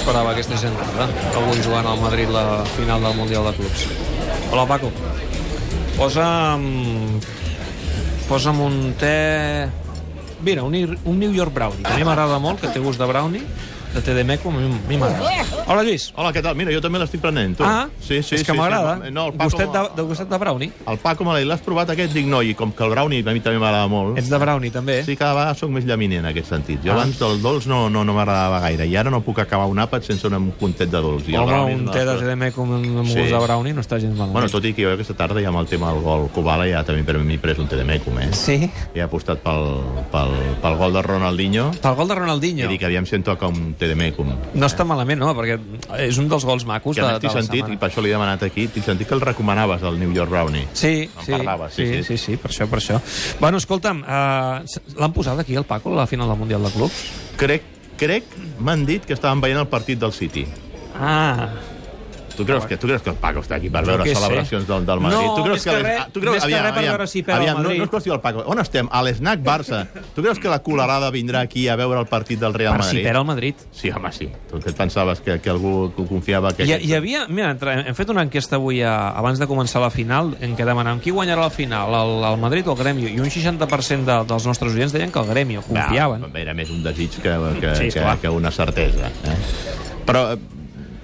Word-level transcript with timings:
m'esperava 0.00 0.30
aquesta 0.32 0.56
gentada, 0.56 1.04
avui 1.36 1.60
jugant 1.60 1.84
al 1.84 1.98
Madrid 2.00 2.30
la 2.32 2.64
final 2.72 3.02
del 3.04 3.18
Mundial 3.18 3.44
de 3.44 3.50
Clubs. 3.58 3.82
Hola, 4.48 4.64
Paco. 4.64 4.88
Posa'm... 5.98 7.20
Posa'm 8.24 8.62
un 8.64 8.78
te... 8.96 9.68
Mira, 10.40 10.64
un, 10.64 10.72
un 11.04 11.18
New 11.20 11.34
York 11.36 11.52
Brownie, 11.52 11.84
que 11.84 11.92
a 11.92 11.98
mi 12.00 12.08
m'agrada 12.08 12.38
molt, 12.40 12.62
que 12.62 12.70
té 12.72 12.80
gust 12.80 12.96
de 12.96 13.10
brownie, 13.10 13.44
de 13.94 14.00
té 14.00 14.14
de 14.14 14.22
meco, 14.24 14.50
a 14.50 14.52
mi, 14.52 14.96
m'agrada. 14.96 15.44
Hola, 15.66 15.82
Lluís. 15.82 16.12
Hola, 16.16 16.30
què 16.32 16.42
tal? 16.42 16.54
Mira, 16.54 16.70
jo 16.70 16.80
també 16.80 16.98
l'estic 17.00 17.20
prenent, 17.20 17.56
tu. 17.58 17.64
Ah, 17.66 17.88
sí, 18.00 18.20
sí, 18.22 18.36
és 18.36 18.44
que 18.46 18.52
sí, 18.52 18.56
m'agrada. 18.58 19.00
Sí, 19.04 19.10
no, 19.10 19.26
el 19.26 19.32
Paco, 19.34 19.50
Gustet 19.50 19.72
de, 19.74 19.82
de 19.96 20.02
gustet 20.06 20.28
de 20.30 20.38
brownie. 20.38 20.70
el 20.86 20.98
Paco 20.98 21.24
me 21.24 21.32
l'ha- 21.34 21.44
l'has 21.44 21.60
provat 21.60 21.90
aquest, 21.90 22.12
dic, 22.14 22.26
no, 22.26 22.40
i 22.42 22.54
com 22.54 22.70
que 22.72 22.84
el 22.84 22.90
brownie 22.90 23.20
a 23.26 23.32
mi 23.32 23.40
també 23.40 23.58
m'agrada 23.58 23.88
molt, 23.88 24.16
Ets 24.18 24.30
de 24.30 24.38
brownie, 24.38 24.70
també? 24.70 25.02
sí, 25.04 25.16
cada 25.16 25.34
vegada 25.34 25.54
soc 25.54 25.70
més 25.70 25.84
llaminer 25.84 26.18
en 26.20 26.26
aquest 26.26 26.48
sentit. 26.48 26.80
Jo 26.84 26.92
Ah. 26.92 27.00
abans 27.00 27.18
del 27.18 27.42
dolç 27.42 27.66
no, 27.66 27.88
no, 27.90 28.04
no 28.04 28.14
m'agradava 28.14 28.60
gaire, 28.60 28.86
i 28.86 28.96
ara 28.96 29.10
no 29.10 29.20
puc 29.22 29.38
acabar 29.40 29.66
un 29.66 29.78
àpat 29.78 30.02
sense 30.02 30.26
un 30.26 30.52
puntet 30.52 30.88
de 30.90 30.98
dolç. 30.98 31.28
I 31.28 31.34
Home, 31.36 31.46
brownie 31.46 31.74
un 31.74 31.90
té 31.90 32.04
de 32.04 32.36
meco 32.36 32.62
amb, 32.62 32.74
amb 32.74 33.06
Sí. 33.08 33.18
gust 33.18 33.30
de 33.32 33.38
brownie 33.38 33.72
no 33.74 33.80
està 33.80 33.98
gens 34.00 34.12
malament. 34.14 34.32
Bueno, 34.32 34.48
tot 34.48 34.64
i 34.64 34.72
que 34.72 34.82
jo 34.84 34.92
aquesta 34.92 35.14
tarda 35.14 35.40
ja 35.42 35.48
amb 35.48 35.58
el 35.58 35.66
tema 35.66 35.92
del 35.92 36.00
gol 36.02 36.28
Kubala 36.30 36.66
ja 36.70 36.84
també 36.84 37.02
per 37.02 37.18
mi 37.18 37.38
pres 37.38 37.58
un 37.58 37.66
té 37.66 37.76
de 37.76 37.84
eh? 38.20 38.32
Sí? 38.32 38.70
He 38.94 39.02
apostat 39.02 39.38
pel, 39.40 39.82
pel, 40.12 40.30
pel 40.62 40.76
gol 40.76 40.92
de 40.92 41.02
Ronaldinho 41.02 41.70
Pel 41.82 41.94
gol 41.96 42.06
de 42.08 42.14
i 42.14 42.16
Ronaldinho. 42.18 42.68
dic, 42.68 42.82
aviam 42.84 43.04
si 43.06 43.16
em 43.16 43.22
toca 43.22 43.46
un 43.48 43.74
té 43.80 43.88
de 43.88 43.96
mecum. 43.98 44.28
No 44.54 44.68
està 44.68 44.84
malament, 44.86 45.18
no? 45.22 45.32
Perquè 45.36 45.56
és 46.04 46.18
un 46.20 46.28
dels 46.30 46.44
gols 46.46 46.66
macos 46.68 46.96
Que 46.98 47.02
de, 47.02 47.16
de 47.18 47.30
la 47.30 47.32
sentit, 47.40 47.64
setmana. 47.64 47.74
i 47.74 47.80
per 47.80 47.88
això 47.90 48.04
l'he 48.04 48.12
demanat 48.12 48.44
aquí, 48.46 48.68
t'he 48.68 48.84
sentit 48.84 49.08
que 49.08 49.16
el 49.16 49.24
recomanaves, 49.24 49.82
el 49.88 49.98
New 49.98 50.12
York 50.16 50.30
Brownie. 50.30 50.66
Sí, 50.76 51.08
En 51.08 51.24
sí, 51.26 51.32
parlava, 51.32 51.70
sí, 51.72 51.86
sí, 51.86 52.02
sí. 52.04 52.16
sí, 52.16 52.18
sí, 52.24 52.36
per 52.40 52.52
això, 52.52 52.68
per 52.70 52.78
això. 52.82 53.00
Bueno, 53.40 53.58
escolta'm, 53.58 54.04
uh, 54.04 55.00
l'han 55.00 55.16
posat 55.16 55.40
aquí, 55.42 55.56
el 55.56 55.64
Paco, 55.64 55.92
a 55.96 56.02
la 56.04 56.06
final 56.10 56.28
del 56.28 56.38
Mundial 56.38 56.62
de 56.68 56.70
Clubs? 56.76 57.02
Crec, 57.40 57.64
crec, 57.96 58.24
m'han 58.60 58.84
dit 58.86 59.04
que 59.08 59.16
estaven 59.16 59.40
veient 59.40 59.58
el 59.64 59.68
partit 59.72 59.98
del 59.98 60.12
City. 60.12 60.46
Ah, 61.00 61.48
Tu 62.40 62.46
creus, 62.48 62.66
que, 62.66 62.76
tu 62.80 62.86
creus 62.88 63.02
que 63.04 63.10
el 63.12 63.16
Paco 63.20 63.40
està 63.44 63.56
aquí 63.60 63.68
per 63.70 63.84
veure 63.84 64.04
celebracions 64.08 64.66
del, 64.68 64.86
del 64.88 65.00
Madrid? 65.04 65.26
No, 65.26 65.34
tu 65.36 65.44
creus 65.44 65.64
que 65.64 65.72
les- 65.76 65.82
res- 65.84 66.00
ah, 66.00 66.08
tu 66.12 66.20
creus, 66.24 66.36
més 66.36 66.44
que 66.48 66.62
res 66.62 66.72
per 66.72 66.84
veure 66.86 67.06
si 67.06 67.22
perd 67.22 67.36
el 67.36 67.42
aviam, 67.42 67.56
no, 67.58 67.62
Madrid. 67.68 67.78
no 67.78 67.84
és 67.84 67.90
qüestió 67.90 68.12
del 68.16 68.20
Paco. 68.24 68.44
On 68.50 68.58
estem? 68.62 68.88
A 68.90 69.02
l'Snac 69.04 69.40
Barça. 69.44 69.82
Tu 70.14 70.22
creus 70.22 70.38
que 70.40 70.48
la 70.48 70.58
colarada 70.62 71.10
vindrà 71.10 71.40
aquí 71.44 71.68
a 71.68 71.76
veure 71.76 72.00
el 72.00 72.06
partit 72.06 72.40
del 72.40 72.54
Real 72.54 72.76
per 72.76 72.84
si 72.84 72.96
Madrid? 72.96 73.04
perd 73.08 73.18
el 73.20 73.24
Madrid. 73.26 73.54
Sí, 73.72 73.90
home, 73.90 74.12
sí. 74.12 74.30
Tu 74.50 74.60
que 74.60 74.70
et 74.70 74.76
pensaves 74.76 75.20
que, 75.20 75.38
que 75.40 75.50
algú 75.50 75.92
que 75.96 76.06
confiava 76.06 76.52
que... 76.56 76.64
Hi, 76.64 76.78
hi 76.88 76.94
havia... 76.94 77.26
Mira, 77.28 77.52
hem 77.86 77.94
fet 77.94 78.08
una 78.10 78.22
enquesta 78.26 78.56
avui, 78.56 78.80
a, 78.82 79.10
abans 79.10 79.38
de 79.38 79.46
començar 79.46 79.80
la 79.82 79.90
final, 79.90 80.34
en 80.40 80.56
què 80.56 80.64
demanàvem 80.64 81.00
qui 81.04 81.10
guanyarà 81.12 81.42
la 81.48 81.50
final, 81.50 81.92
el, 81.94 82.24
el 82.32 82.38
Madrid 82.40 82.66
o 82.68 82.72
el 82.72 82.78
Grêmio, 82.82 83.08
i 83.10 83.20
un 83.20 83.28
60% 83.30 84.04
de, 84.08 84.18
dels 84.30 84.46
nostres 84.46 84.74
oients 84.74 84.92
deien 84.92 85.12
que 85.12 85.18
el 85.20 85.28
Grêmio, 85.30 85.62
confiaven. 85.66 86.24
Va, 86.30 86.40
era 86.40 86.54
més 86.54 86.70
un 86.70 86.82
desig 86.82 87.20
que, 87.20 87.36
que, 87.60 87.74
Sí, 87.76 87.88
que, 87.92 88.06
que 88.22 88.28
una 88.28 88.50
certesa. 88.50 89.06
Eh? 89.28 89.36
Però 90.06 90.32
eh, 90.32 90.38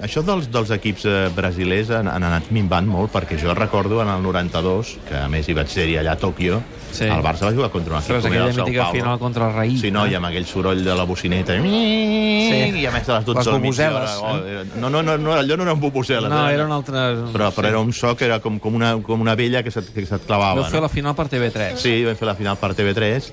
això 0.02 0.22
dels, 0.25 0.50
dels 0.52 0.70
equips 0.77 1.05
eh, 1.08 1.14
brasilers 1.34 1.91
han, 1.97 2.08
han 2.12 2.25
anat 2.28 2.50
minvant 2.52 2.86
molt, 2.89 3.12
perquè 3.14 3.39
jo 3.41 3.55
recordo 3.56 4.02
en 4.02 4.08
el 4.12 4.22
92, 4.22 4.97
que 5.08 5.16
a 5.16 5.28
més 5.33 5.48
hi 5.48 5.55
vaig 5.56 5.69
ser 5.72 5.86
allà 6.00 6.12
a 6.16 6.20
Tòquio, 6.20 6.61
Sí. 6.97 7.05
el 7.05 7.20
Barça 7.20 7.44
va 7.44 7.52
jugar 7.52 7.69
contra 7.70 7.92
un 7.92 7.98
equip 8.00 8.17
Ostres, 8.17 8.24
era 8.24 8.28
aquella 8.33 8.48
el 8.48 8.55
Sao 8.55 8.64
mítica 8.64 8.83
Paulo. 8.84 9.00
final 9.00 9.19
contra 9.19 9.48
el 9.48 9.55
Raí. 9.55 9.77
Sí, 9.77 9.91
no, 9.91 10.06
eh? 10.06 10.11
i 10.12 10.14
amb 10.17 10.27
aquell 10.30 10.47
soroll 10.47 10.84
de 10.84 10.94
la 10.97 11.05
bocineta. 11.05 11.56
Sí. 11.61 12.80
I 12.80 12.86
a 12.86 12.92
més 12.94 13.08
a 13.08 13.19
les 13.19 13.27
12 13.27 13.36
Les 13.39 13.47
del 13.50 13.61
migdia. 13.61 13.91
Oh, 14.22 14.36
era- 14.47 14.64
no, 14.80 14.89
no, 14.89 15.02
no, 15.02 15.17
no, 15.19 15.34
allò 15.34 15.56
no 15.56 15.67
eren 15.67 15.80
bubuseles. 15.80 16.30
No, 16.30 16.48
era 16.48 16.64
un 16.64 16.72
altre... 16.72 17.02
Però, 17.34 17.50
però 17.52 17.69
era 17.69 17.80
un 17.80 17.92
so 17.92 18.14
que 18.17 18.24
era 18.24 18.39
com, 18.41 18.58
com, 18.58 18.74
una, 18.78 18.94
com 19.02 19.20
una 19.20 19.34
vella 19.34 19.62
que 19.62 19.70
se't, 19.70 19.92
que 19.92 20.06
se't 20.06 20.24
clavava. 20.24 20.61
Vau 20.62 20.70
fer 20.70 20.80
no? 20.80 20.86
la 20.86 20.92
final 20.92 21.14
per 21.19 21.28
TV3. 21.28 21.77
Sí, 21.77 21.98
vam 22.06 22.17
fer 22.17 22.28
la 22.30 22.36
final 22.39 22.56
per 22.56 22.72
TV3 22.78 23.28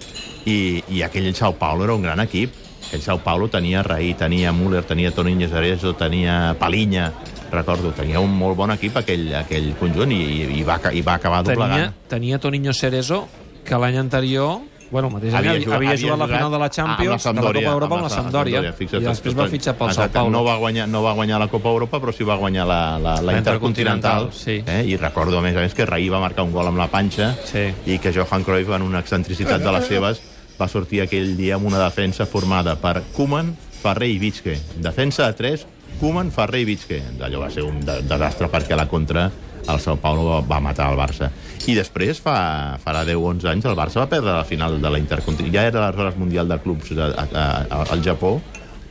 i, 0.46 0.84
i 0.90 1.02
aquell 1.06 1.30
Sao 1.36 1.56
Paulo 1.56 1.86
era 1.88 1.94
un 1.96 2.02
gran 2.04 2.20
equip. 2.26 2.63
Aquell 2.94 3.02
Sao 3.02 3.18
Paulo 3.26 3.48
tenia 3.50 3.82
Raí, 3.82 4.14
tenia 4.14 4.52
Müller, 4.54 4.84
tenia 4.86 5.10
Toninho 5.10 5.48
Cerezo, 5.50 5.96
tenia 5.98 6.54
Palinya, 6.60 7.08
recordo, 7.50 7.90
tenia 7.90 8.20
un 8.22 8.30
molt 8.38 8.54
bon 8.56 8.70
equip 8.70 9.00
aquell, 9.02 9.32
aquell 9.34 9.72
conjunt 9.80 10.12
i, 10.14 10.20
i, 10.22 10.44
i, 10.60 10.62
va, 10.62 10.78
i 10.94 11.02
va 11.02 11.16
acabar 11.18 11.40
Tenia, 11.42 11.58
doblegant. 11.58 11.96
tenia 12.08 12.38
Toninho 12.38 12.70
Cerezo, 12.72 13.24
que 13.66 13.80
l'any 13.82 13.98
anterior 13.98 14.60
Bueno, 14.94 15.08
el 15.10 15.14
mateix 15.16 15.34
any 15.34 15.40
Havia 15.48 15.54
jugat- 15.64 15.74
havia 15.80 15.90
havia 15.90 16.02
jugat 16.04 16.20
la 16.22 16.28
final 16.30 16.52
de 16.54 16.58
la 16.62 16.70
Champions, 16.70 17.24
de 17.24 17.34
la 17.34 17.42
Copa 17.42 17.54
d'Europa 17.66 17.96
amb 17.96 18.04
la 18.04 18.10
Sampdoria, 18.14 18.60
i 18.62 19.00
després 19.08 19.34
va 19.34 19.48
fitxar 19.50 19.74
pel 19.80 19.90
Sao 19.96 20.06
Paulo. 20.14 20.30
No 20.30 20.44
va, 20.46 20.54
guanyar, 20.62 20.86
no 20.88 21.02
va 21.02 21.14
guanyar 21.18 21.40
la 21.42 21.48
Copa 21.50 21.70
Europa, 21.74 21.98
però 21.98 22.14
sí 22.14 22.24
va 22.24 22.36
guanyar 22.38 22.68
la, 22.70 23.00
la, 23.02 23.16
la 23.16 23.32
La 23.32 23.38
Intercontinental. 23.40 24.28
Intercontinental, 24.30 24.30
sí. 24.38 24.62
Eh? 24.68 24.86
I 24.94 24.98
recordo, 25.02 25.40
a 25.40 25.42
més 25.42 25.58
a 25.58 25.62
més, 25.66 25.74
que 25.74 25.88
Raí 25.90 26.10
va 26.14 26.20
marcar 26.22 26.46
un 26.46 26.52
gol 26.54 26.68
amb 26.70 26.78
la 26.78 26.86
panxa 26.94 27.34
Sí. 27.44 27.74
i 27.90 27.98
que 27.98 28.14
Johan 28.14 28.44
Cruyff, 28.46 28.70
en 28.70 28.84
una 28.86 29.00
excentricitat 29.02 29.64
de 29.66 29.72
les 29.80 29.88
seves, 29.90 30.22
va 30.60 30.70
sortir 30.72 31.04
aquell 31.04 31.36
dia 31.38 31.58
amb 31.58 31.68
una 31.70 31.82
defensa 31.84 32.28
formada 32.30 32.76
per 32.80 33.02
Koeman, 33.16 33.54
Ferrer 33.84 34.12
i 34.14 34.20
Vitske. 34.22 34.58
Defensa 34.84 35.28
de 35.28 35.38
3, 35.40 35.66
Koeman, 36.00 36.32
Ferrer 36.32 36.64
i 36.64 36.70
Vitske. 36.70 37.02
Allò 37.24 37.44
va 37.44 37.50
ser 37.54 37.66
un 37.68 37.82
de 37.86 38.00
desastre 38.08 38.50
perquè 38.52 38.78
la 38.80 38.88
contra 38.92 39.30
el 39.64 39.80
Sao 39.80 39.96
Paulo 39.96 40.26
va, 40.28 40.40
va 40.42 40.60
matar 40.64 40.90
el 40.92 41.00
Barça. 41.00 41.30
I 41.68 41.76
després, 41.78 42.20
fa, 42.24 42.36
farà 42.84 43.06
10-11 43.08 43.48
anys, 43.54 43.68
el 43.70 43.78
Barça 43.80 44.02
va 44.02 44.10
perdre 44.12 44.34
la 44.36 44.48
final 44.48 44.80
de 44.82 44.92
la 44.92 45.00
Intercontinental. 45.00 45.56
Ja 45.56 45.68
era 45.70 45.86
l'aleshores 45.86 46.20
Mundial 46.20 46.52
de 46.52 46.60
Clubs 46.64 46.92
a, 46.98 47.08
a, 47.08 47.46
a, 47.64 47.82
al 47.96 48.04
Japó, 48.04 48.36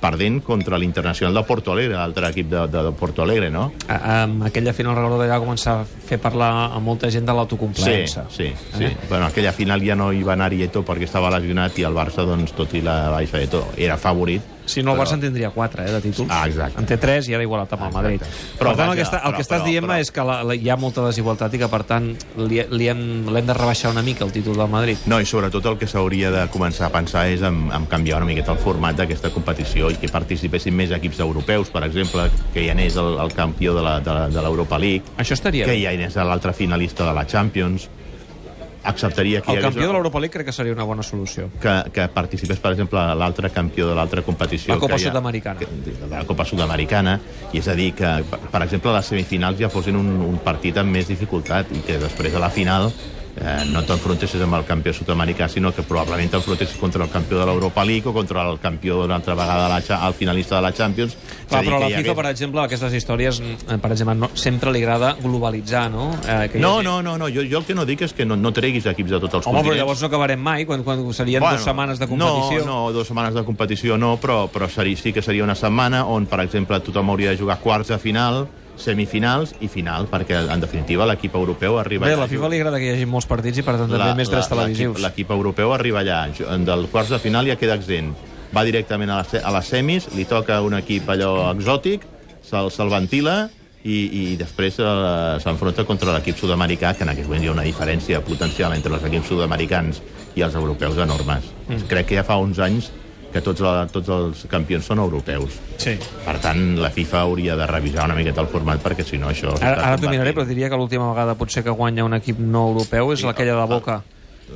perdent 0.03 0.41
contra 0.43 0.77
l'Internacional 0.83 1.35
de 1.39 1.43
Porto 1.47 1.73
Alegre, 1.73 1.95
l'altre 1.95 2.29
equip 2.33 2.49
de, 2.51 2.67
de, 2.67 2.83
de 2.89 2.93
Porto 2.99 3.23
Alegre, 3.23 3.49
no? 3.55 3.69
A- 3.87 4.23
Amb 4.25 4.43
aquella 4.49 4.73
final 4.75 4.97
recordo 4.99 5.21
que 5.23 5.29
ja 5.31 5.39
va 5.39 5.45
començar 5.47 5.77
a 5.81 5.85
fer 5.87 6.19
parlar 6.19 6.51
a 6.75 6.81
molta 6.83 7.09
gent 7.11 7.25
de 7.25 7.33
Sí, 7.33 7.37
l'autocomplaença. 7.39 8.25
sí, 8.29 8.51
sí. 8.77 8.85
Eh? 8.91 8.97
Bueno, 9.09 9.27
aquella 9.27 9.53
final 9.55 9.81
ja 9.87 9.95
no 9.97 10.11
hi 10.12 10.25
va 10.27 10.35
anar 10.35 10.51
Ieto 10.53 10.83
perquè 10.85 11.07
estava 11.07 11.31
lesionat 11.31 11.79
i 11.79 11.87
el 11.87 11.95
Barça, 11.95 12.27
doncs, 12.27 12.53
tot 12.59 12.75
i 12.75 12.83
la 12.83 13.09
baixa 13.15 13.39
d'Ieto, 13.39 13.69
era 13.77 13.97
favorit. 13.97 14.43
Si 14.65 14.83
no, 14.83 14.93
el 14.93 14.99
Però- 14.99 15.03
Barça 15.05 15.15
en 15.15 15.21
tindria 15.21 15.50
4 15.50 15.83
eh, 15.84 15.91
de 15.91 16.00
títols. 16.00 16.28
Ah, 16.31 16.47
exacte. 16.47 16.78
En 16.78 16.87
té 16.87 16.97
3 16.97 17.28
i 17.28 17.34
ara 17.34 17.43
igualat 17.43 17.73
amb 17.73 17.83
el 17.89 17.93
Madrid. 17.93 18.23
Exacte. 18.23 18.37
Però, 18.59 18.59
Però 18.59 18.69
per 18.71 18.77
tant, 18.77 18.81
el 18.81 18.89
vaja, 18.89 18.97
que, 18.97 19.03
està, 19.09 19.19
el 19.19 19.33
però- 19.33 19.37
que 19.37 19.43
estàs 19.43 19.61
però- 19.61 19.65
dient 19.67 19.87
però- 19.87 19.99
és 20.00 20.11
que 20.12 20.25
la, 20.25 20.43
la, 20.45 20.55
hi 20.55 20.69
ha 20.71 20.77
molta 20.77 21.05
desigualtat 21.06 21.55
i 21.55 21.59
que, 21.59 21.69
per 21.69 21.83
tant, 21.84 22.17
li, 22.37 22.62
li 22.71 22.89
hem, 22.89 23.03
l'hem 23.28 23.47
de 23.47 23.55
rebaixar 23.55 23.91
una 23.91 24.03
mica 24.03 24.25
el 24.25 24.33
títol 24.33 24.56
del 24.56 24.69
Madrid. 24.69 24.99
No, 25.06 25.21
i 25.21 25.27
sobretot 25.27 25.67
el 25.67 25.78
que 25.78 25.87
s'hauria 25.87 26.31
de 26.31 26.47
començar 26.50 26.87
a 26.87 26.91
pensar 26.95 27.27
és 27.28 27.43
en, 27.43 27.71
en 27.73 27.87
canviar 27.87 28.19
una 28.23 28.27
miqueta 28.27 28.53
el 28.53 28.59
format 28.59 28.97
d'aquesta 28.97 29.31
competició 29.31 29.91
i 29.91 29.97
que 29.97 30.09
participessin 30.09 30.75
més 30.75 30.91
equips 30.91 31.19
europeus, 31.21 31.69
per 31.71 31.83
exemple, 31.84 32.29
que 32.55 32.62
hi 32.62 32.71
anés 32.71 32.97
el, 32.97 33.19
el 33.19 33.33
campió 33.34 33.75
de 33.75 33.83
la- 33.83 34.00
de 34.00 34.12
la- 34.15 34.29
de 34.29 34.41
l'Europa 34.43 34.79
League, 34.79 35.03
Això 35.19 35.33
estaria 35.34 35.65
que 35.65 35.75
hi 35.77 35.87
anés 35.87 36.15
l'altre 36.17 36.53
finalista 36.53 37.05
de 37.05 37.12
la 37.15 37.27
Champions, 37.27 37.89
acceptaria 38.84 39.41
que 39.41 39.50
El 39.50 39.59
hagués... 39.59 39.70
campió 39.70 39.87
de 39.87 39.93
l'Europa 39.93 40.20
League 40.20 40.32
crec 40.32 40.47
que 40.47 40.53
seria 40.53 40.72
una 40.72 40.84
bona 40.84 41.03
solució. 41.03 41.48
que, 41.60 41.75
que 41.93 42.09
participés, 42.09 42.59
per 42.59 42.72
exemple, 42.72 43.03
l'altre 43.15 43.50
campió 43.50 43.88
de 43.88 43.94
l'altra 43.94 44.22
competició. 44.22 44.75
La 44.75 44.81
Copa 44.81 44.98
Sud-americana. 44.98 45.60
De 45.60 46.10
la 46.10 46.25
Copa 46.28 46.44
Sud-americana. 46.44 47.19
I 47.53 47.59
és 47.62 47.69
a 47.69 47.75
dir, 47.78 47.93
que, 47.94 48.12
per, 48.28 48.38
per 48.53 48.62
exemple, 48.66 48.93
les 48.93 49.10
semifinals 49.15 49.59
ja 49.60 49.70
fossin 49.72 49.97
un, 49.97 50.12
un 50.26 50.38
partit 50.44 50.78
amb 50.82 50.91
més 50.93 51.09
dificultat 51.09 51.70
i 51.72 51.82
que 51.87 51.98
després 52.03 52.32
de 52.32 52.43
la 52.43 52.50
final 52.50 52.91
eh, 53.41 53.65
no 53.72 53.81
t'enfrontessis 53.87 54.43
amb 54.44 54.54
el 54.59 54.65
campió 54.69 54.93
sud-americà, 54.93 55.48
sinó 55.48 55.72
que 55.72 55.82
probablement 55.82 56.31
t'enfrontessis 56.34 56.76
contra 56.81 57.04
el 57.04 57.10
campió 57.10 57.38
de 57.41 57.47
l'Europa 57.47 57.84
League 57.84 58.06
o 58.09 58.12
contra 58.12 58.43
el 58.50 58.59
campió 58.60 59.00
una 59.04 59.16
altra 59.16 59.34
vegada, 59.34 59.78
de 59.81 59.84
la, 59.88 60.06
el 60.09 60.15
finalista 60.15 60.56
de 60.56 60.62
la 60.62 60.72
Champions. 60.72 61.16
Clar, 61.48 61.65
però 61.65 61.76
a 61.76 61.81
la 61.81 61.87
FIFA, 61.88 62.00
hagués- 62.00 62.16
per 62.16 62.26
exemple, 62.26 62.60
aquestes 62.60 62.93
històries, 62.94 63.41
eh, 63.41 63.78
per 63.78 63.93
exemple, 63.93 64.15
no, 64.15 64.31
sempre 64.34 64.72
li 64.72 64.82
agrada 64.82 65.15
globalitzar, 65.22 65.91
no? 65.91 66.10
Eh, 66.28 66.48
que 66.53 66.59
No, 66.59 66.78
hagi- 66.81 66.84
no, 66.84 67.03
no, 67.03 67.16
no. 67.19 67.28
Jo, 67.28 67.43
jo 67.50 67.59
el 67.59 67.65
que 67.65 67.75
no 67.75 67.84
dic 67.87 68.03
és 68.03 68.12
que 68.12 68.25
no, 68.26 68.37
no 68.37 68.53
treguis 68.53 68.87
equips 68.87 69.10
de 69.10 69.20
tots 69.20 69.34
els 69.34 69.47
Home, 69.47 69.59
però 69.59 69.62
continents. 69.62 69.78
llavors 69.81 70.00
no 70.03 70.06
acabarem 70.09 70.41
mai, 70.41 70.64
quan, 70.66 70.82
quan 70.84 71.12
serien 71.14 71.41
Bueno, 71.41 71.56
dues 71.56 71.64
setmanes 71.64 71.99
de 71.99 72.06
competició. 72.09 72.64
No, 72.66 72.87
no, 72.87 72.93
dues 72.93 73.06
setmanes 73.09 73.34
de 73.34 73.44
competició 73.44 73.97
no, 73.99 74.16
però, 74.20 74.49
però 74.50 74.69
seria, 74.69 74.97
sí 74.97 75.12
que 75.12 75.22
seria 75.22 75.43
una 75.44 75.54
setmana 75.54 76.04
on, 76.04 76.26
per 76.26 76.41
exemple, 76.41 76.78
tothom 76.81 77.10
hauria 77.10 77.31
de 77.31 77.38
jugar 77.38 77.59
quarts 77.60 77.88
de 77.88 77.99
final, 77.99 78.47
semifinals 78.77 79.55
i 79.60 79.69
final, 79.69 80.06
perquè, 80.10 80.38
en 80.50 80.60
definitiva, 80.62 81.06
l'equip 81.09 81.34
europeu 81.38 81.78
arriba... 81.78 82.06
Bé, 82.09 82.15
a 82.16 82.21
la 82.21 82.28
FIFA 82.31 82.49
li 82.50 82.60
agrada 82.60 82.81
que 82.81 82.88
hi 82.91 82.94
hagi 82.97 83.06
molts 83.09 83.28
partits 83.31 83.60
i, 83.60 83.65
per 83.66 83.77
tant, 83.78 83.91
també 83.93 84.15
més 84.19 84.31
drets 84.33 84.49
televisius. 84.50 85.00
l'equip- 85.03 85.31
europeu 85.32 85.73
arriba 85.75 86.00
allà, 86.00 86.20
del 86.67 86.87
quarts 86.93 87.12
de 87.12 87.19
final 87.23 87.47
ja 87.49 87.56
queda 87.61 87.76
exempt. 87.79 88.17
Va 88.52 88.64
directament 88.69 89.11
a 89.11 89.23
les, 89.23 89.31
se- 89.32 89.41
a 89.43 89.52
les 89.55 89.69
semis, 89.69 90.08
li 90.17 90.25
toca 90.29 90.61
un 90.64 90.75
equip 90.76 91.08
allò 91.08 91.50
exòtic, 91.52 92.05
se'l 92.44 92.70
se 92.75 92.85
ventila 92.91 93.37
i, 93.85 93.97
i 94.32 94.37
després 94.37 94.76
eh, 94.79 94.88
s'enfronta 95.43 95.85
contra 95.88 96.12
l'equip 96.14 96.37
sud-americà, 96.38 96.93
que 96.94 97.06
en 97.06 97.12
aquest 97.14 97.29
moment 97.29 97.44
hi 97.44 97.49
ha 97.49 97.55
una 97.56 97.64
diferència 97.67 98.20
potencial 98.25 98.75
entre 98.76 98.93
els 98.94 99.05
equips 99.08 99.31
sud-americans 99.32 100.02
i 100.37 100.43
els 100.44 100.55
europeus 100.55 100.99
enormes. 101.02 101.49
Mm. 101.69 101.87
Crec 101.91 102.11
que 102.12 102.20
ja 102.20 102.25
fa 102.26 102.37
uns 102.41 102.61
anys 102.62 102.91
que 103.32 103.40
tots, 103.40 103.61
la, 103.64 103.87
tots 103.90 104.08
els 104.12 104.44
campions 104.50 104.84
són 104.87 105.00
europeus. 105.02 105.56
Sí. 105.81 105.96
Per 106.25 106.37
tant, 106.43 106.62
la 106.81 106.90
FIFA 106.93 107.20
hauria 107.26 107.56
de 107.56 107.67
revisar 107.67 108.05
una 108.06 108.14
miqueta 108.19 108.40
el 108.44 108.49
format, 108.52 108.82
perquè 108.84 109.05
si 109.05 109.19
no 109.19 109.31
això... 109.32 109.55
Ara, 109.61 109.79
ara 109.93 109.99
t'ho 110.00 110.11
miraré, 110.12 110.34
però 110.37 110.44
diria 110.49 110.69
que 110.70 110.76
l'última 110.76 111.08
vegada 111.12 111.34
potser 111.40 111.64
que 111.64 111.70
guanya 111.75 112.05
un 112.05 112.14
equip 112.19 112.38
no 112.38 112.69
europeu 112.73 113.12
és 113.17 113.20
Sí, 113.25 113.29
aquella 113.31 113.56
de 113.61 113.67
Boca 113.73 114.02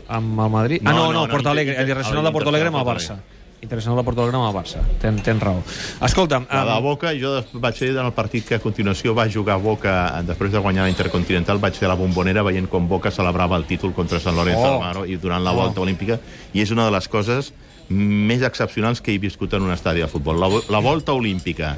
amb 0.08 0.40
el 0.44 0.50
Madrid. 0.52 0.82
No, 0.82 0.90
ah, 0.90 0.92
no, 0.92 1.06
no, 1.06 1.12
no, 1.12 1.26
no, 1.26 1.32
Porto 1.32 1.48
Alegre, 1.50 1.74
el 1.76 1.88
Internacional 1.88 2.24
de 2.24 2.32
Porto 2.32 2.48
Alegre 2.52 2.68
amb 2.68 2.76
el 2.82 2.84
Barça. 2.84 3.16
Internacional 3.62 3.96
de 3.98 4.04
Porto 4.04 4.20
Alegre 4.22 4.36
amb 4.38 4.46
el 4.50 4.54
Barça. 4.54 4.82
Ten, 5.00 5.16
tens 5.24 5.40
raó. 5.42 5.62
Escolta'm... 6.04 6.44
La 6.52 6.64
de 6.68 6.74
Um, 6.76 6.82
Boca, 6.84 7.14
jo 7.16 7.32
vaig 7.62 7.74
ser 7.78 7.88
en 7.94 8.04
el 8.04 8.12
partit 8.12 8.44
que 8.46 8.58
a 8.58 8.62
continuació 8.62 9.14
va 9.16 9.24
jugar 9.32 9.56
Boca 9.62 9.94
després 10.28 10.52
de 10.52 10.60
guanyar 10.60 10.84
la 10.84 10.92
Intercontinental, 10.92 11.58
vaig 11.58 11.74
ser 11.74 11.88
a 11.88 11.94
la 11.94 11.96
bombonera 11.98 12.44
veient 12.44 12.68
com 12.68 12.86
Boca 12.86 13.10
celebrava 13.10 13.56
el 13.56 13.64
títol 13.64 13.94
contra 13.96 14.20
Sant 14.20 14.36
Lorenzo 14.36 14.60
Oh. 14.66 14.74
Almagro 14.76 15.06
i 15.08 15.16
durant 15.16 15.42
la 15.42 15.52
Oh. 15.56 15.62
volta 15.64 15.80
olímpica, 15.80 16.20
i 16.52 16.60
és 16.60 16.70
una 16.70 16.84
de 16.84 16.92
les 16.98 17.08
coses 17.08 17.54
més 17.88 18.42
excepcionals 18.42 19.00
que 19.00 19.14
he 19.14 19.22
viscut 19.22 19.54
en 19.54 19.66
un 19.66 19.74
estadi 19.74 20.02
de 20.02 20.08
futbol. 20.10 20.40
La, 20.40 20.50
la 20.72 20.82
volta 20.82 21.14
olímpica 21.14 21.76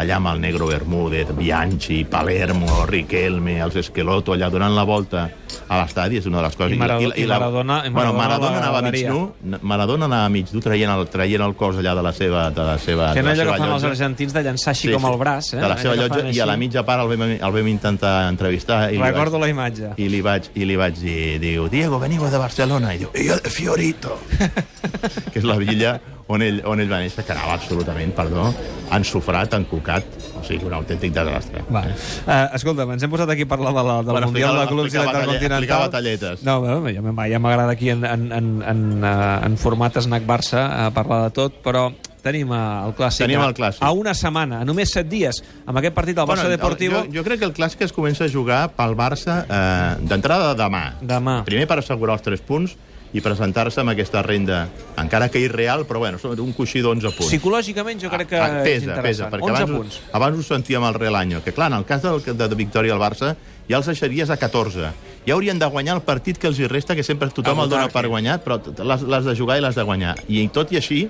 allà 0.00 0.16
amb 0.16 0.30
el 0.30 0.40
Negro 0.40 0.68
Bermúdez, 0.70 1.34
Bianchi, 1.36 2.04
Palermo, 2.08 2.86
Riquelme, 2.88 3.58
els 3.60 3.76
Esqueloto, 3.76 4.32
allà 4.32 4.48
donant 4.50 4.74
la 4.76 4.86
volta 4.88 5.28
a 5.68 5.80
l'estadi, 5.82 6.18
és 6.20 6.26
una 6.26 6.38
de 6.38 6.44
les 6.48 6.56
coses... 6.56 6.74
I 6.76 6.78
Maradona- 6.80 7.16
i 7.16 7.26
Maradona- 7.26 7.78
i 7.86 7.90
bueno, 7.90 8.12
Maradona 8.12 8.20
Maradona 8.20 8.50
la 8.50 8.58
anava 8.66 8.82
mig 8.82 9.04
galeria. 9.04 9.10
nu, 9.10 9.58
Maradona 9.62 10.04
anava 10.10 10.28
mig 10.28 10.50
dur 10.50 10.62
traient 10.62 10.90
el, 10.94 11.06
traient 11.12 11.42
el 11.46 11.54
cos 11.56 11.76
allà 11.80 11.94
de 11.98 12.02
la 12.02 12.12
seva, 12.12 12.50
de 12.50 12.64
la 12.68 12.76
seva, 12.78 13.12
Fent 13.14 13.24
de 13.24 13.30
la 13.30 13.34
allò 13.34 13.42
seva 13.42 13.52
que 13.52 13.58
fan 13.62 13.72
els 13.74 13.82
llotja. 13.82 13.90
argentins 13.94 14.32
de 14.36 14.42
llançar 14.46 14.70
així 14.74 14.92
com 14.92 15.04
el 15.10 15.18
braç, 15.18 15.52
eh? 15.54 15.60
De 15.60 15.68
la 15.68 15.76
seva 15.78 15.96
llotja, 15.96 16.22
i 16.30 16.40
a 16.40 16.46
la 16.46 16.56
mitja 16.56 16.84
part 16.84 17.02
el 17.04 17.12
vam, 17.16 17.26
el 17.40 17.56
vam 17.58 17.68
intentar 17.68 18.28
entrevistar. 18.28 18.92
I 18.92 18.98
Recordo 19.02 19.38
vaig, 19.38 19.48
la 19.48 19.48
imatge. 19.54 19.92
i 19.96 20.08
li 20.08 20.20
vaig, 20.20 20.50
i 20.54 20.64
li 20.64 20.76
vaig 20.76 20.94
dir, 21.00 21.38
diu, 21.42 21.68
Diego, 21.68 21.98
veniu 21.98 22.24
de 22.30 22.38
Barcelona. 22.38 22.94
I 22.94 22.98
diu, 23.04 23.10
i 23.14 23.26
jo 23.28 23.36
de 23.42 23.50
Fiorito. 23.50 24.18
que 25.32 25.38
és 25.40 25.44
la 25.44 25.56
villa 25.60 25.98
on 26.30 26.42
ell, 26.42 26.60
on 26.64 26.78
ell 26.80 26.88
va 26.90 27.00
néixer, 27.02 27.24
que 27.26 27.32
anava 27.34 27.56
absolutament, 27.58 28.12
perdó, 28.14 28.52
ensofrat, 28.94 29.54
encocat, 29.58 30.04
o 30.40 30.44
sigui, 30.46 30.64
un 30.66 30.74
autèntic 30.80 31.12
desastre. 31.14 31.62
Va. 31.72 31.84
Uh, 32.24 32.56
escolta, 32.58 32.86
ens 32.90 33.04
hem 33.06 33.12
posat 33.12 33.30
aquí 33.34 33.46
a 33.46 33.50
parlar 33.50 33.72
de 33.76 33.84
la, 33.86 33.96
del 34.02 34.14
Bueno, 34.16 34.30
Mundial 34.32 34.58
de 34.58 34.66
Clubs 34.72 34.94
i 34.94 34.98
l'Intercontinental. 34.98 35.58
explicar 35.60 35.80
batalletes. 35.86 36.44
No, 36.46 36.60
bé, 36.84 36.94
ja 36.96 37.40
m'agrada 37.42 37.72
aquí 37.72 37.90
en, 37.92 38.04
en, 38.04 38.30
en, 38.32 38.52
en, 38.66 38.86
eh, 39.04 39.46
en 39.46 39.58
format 39.60 40.00
Snack 40.00 40.26
Barça 40.28 40.64
a 40.86 40.90
parlar 40.96 41.24
de 41.28 41.34
tot, 41.36 41.60
però 41.64 41.88
tenim 42.24 42.52
eh, 42.52 42.60
el 42.86 42.94
clàssic. 42.98 43.24
Tenim 43.26 43.42
el 43.44 43.54
clàssic. 43.56 43.82
A 43.84 43.92
una 43.96 44.14
setmana, 44.16 44.60
a 44.60 44.68
només 44.68 44.92
set 44.92 45.08
dies, 45.10 45.42
amb 45.66 45.80
aquest 45.80 45.96
partit 45.96 46.16
del 46.18 46.28
Barça 46.28 46.48
Bueno, 46.48 46.56
Deportivo. 46.56 47.04
Jo, 47.08 47.20
jo 47.20 47.26
crec 47.26 47.42
que 47.42 47.48
el 47.48 47.56
clàssic 47.56 47.86
es 47.88 47.96
comença 47.96 48.26
a 48.26 48.32
jugar 48.32 48.62
pel 48.76 48.96
Barça 48.98 49.42
eh, 49.44 49.96
d'entrada 50.08 50.54
demà. 50.58 50.84
Demà. 51.00 51.40
Primer 51.48 51.66
per 51.70 51.80
assegurar 51.84 52.18
els 52.18 52.26
3 52.26 52.46
punts 52.46 52.76
i 53.12 53.20
presentar-se 53.20 53.80
amb 53.82 53.90
aquesta 53.90 54.22
renda, 54.22 54.68
encara 54.96 55.28
que 55.28 55.40
irreal, 55.42 55.84
però 55.86 55.98
bueno, 55.98 56.18
un 56.38 56.52
coixí 56.54 56.78
d'11 56.80 57.10
punts. 57.16 57.26
Psicològicament 57.32 57.98
jo 58.02 58.10
crec 58.10 58.28
que 58.28 58.36
Ah, 58.38 58.60
és 58.60 58.62
pesa, 58.62 58.84
interessant. 58.86 59.02
pesa, 59.02 59.30
perquè 59.30 59.50
11 59.50 59.62
abans, 59.62 59.76
punts. 59.78 60.00
abans 60.12 60.38
ho 60.38 60.42
sentíem 60.42 60.84
al 60.84 60.94
Real 60.94 61.16
Año, 61.16 61.42
que 61.42 61.52
clar, 61.52 61.72
en 61.72 61.78
el 61.78 61.84
cas 61.84 62.02
del, 62.02 62.22
de, 62.22 62.48
de 62.48 62.54
victòria 62.54 62.92
al 62.94 63.00
Barça 63.00 63.34
ja 63.68 63.76
els 63.78 63.86
deixaries 63.86 64.30
a 64.30 64.36
14. 64.36 64.92
Ja 65.26 65.34
haurien 65.34 65.58
de 65.58 65.66
guanyar 65.66 65.96
el 65.96 66.02
partit 66.02 66.38
que 66.38 66.46
els 66.46 66.58
hi 66.58 66.66
resta, 66.68 66.94
que 66.94 67.02
sempre 67.02 67.28
tothom 67.30 67.60
el 67.60 67.68
dona 67.68 67.88
per 67.88 68.06
guanyat, 68.06 68.44
però 68.44 68.60
l'has 68.84 69.24
de 69.24 69.34
jugar 69.36 69.58
i 69.58 69.60
l'has 69.60 69.74
de 69.74 69.82
guanyar. 69.82 70.14
I 70.28 70.46
tot 70.48 70.70
i 70.72 70.76
així, 70.76 71.08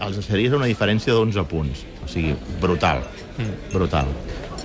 els 0.00 0.16
deixaries 0.16 0.52
una 0.52 0.66
diferència 0.66 1.12
d'11 1.14 1.44
punts. 1.46 1.84
O 2.04 2.08
sigui, 2.08 2.34
brutal. 2.60 3.04
Mm. 3.38 3.72
Brutal. 3.72 4.06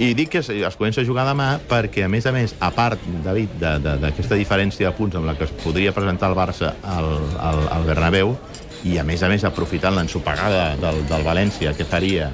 I 0.01 0.15
dic 0.17 0.31
que 0.33 0.39
es, 0.41 0.77
comença 0.79 1.03
a 1.03 1.05
jugar 1.05 1.27
demà 1.27 1.59
perquè, 1.69 2.07
a 2.07 2.09
més 2.09 2.25
a 2.25 2.31
més, 2.33 2.55
a 2.57 2.71
part, 2.73 3.01
David, 3.21 3.59
d'aquesta 3.61 4.33
diferència 4.39 4.89
de 4.89 4.95
punts 4.97 5.19
amb 5.19 5.29
la 5.29 5.35
que 5.37 5.45
es 5.45 5.53
podria 5.61 5.93
presentar 5.93 6.31
el 6.31 6.37
Barça 6.39 6.71
al, 6.81 7.09
al, 7.37 7.61
al 7.69 7.85
Bernabéu, 7.85 8.33
i 8.89 8.97
a 8.97 9.03
més 9.05 9.21
a 9.21 9.29
més 9.29 9.43
aprofitant 9.45 9.93
l'ensopegada 9.93 10.71
del, 10.81 11.03
del 11.05 11.25
València 11.27 11.75
que 11.77 11.85
faria 11.85 12.31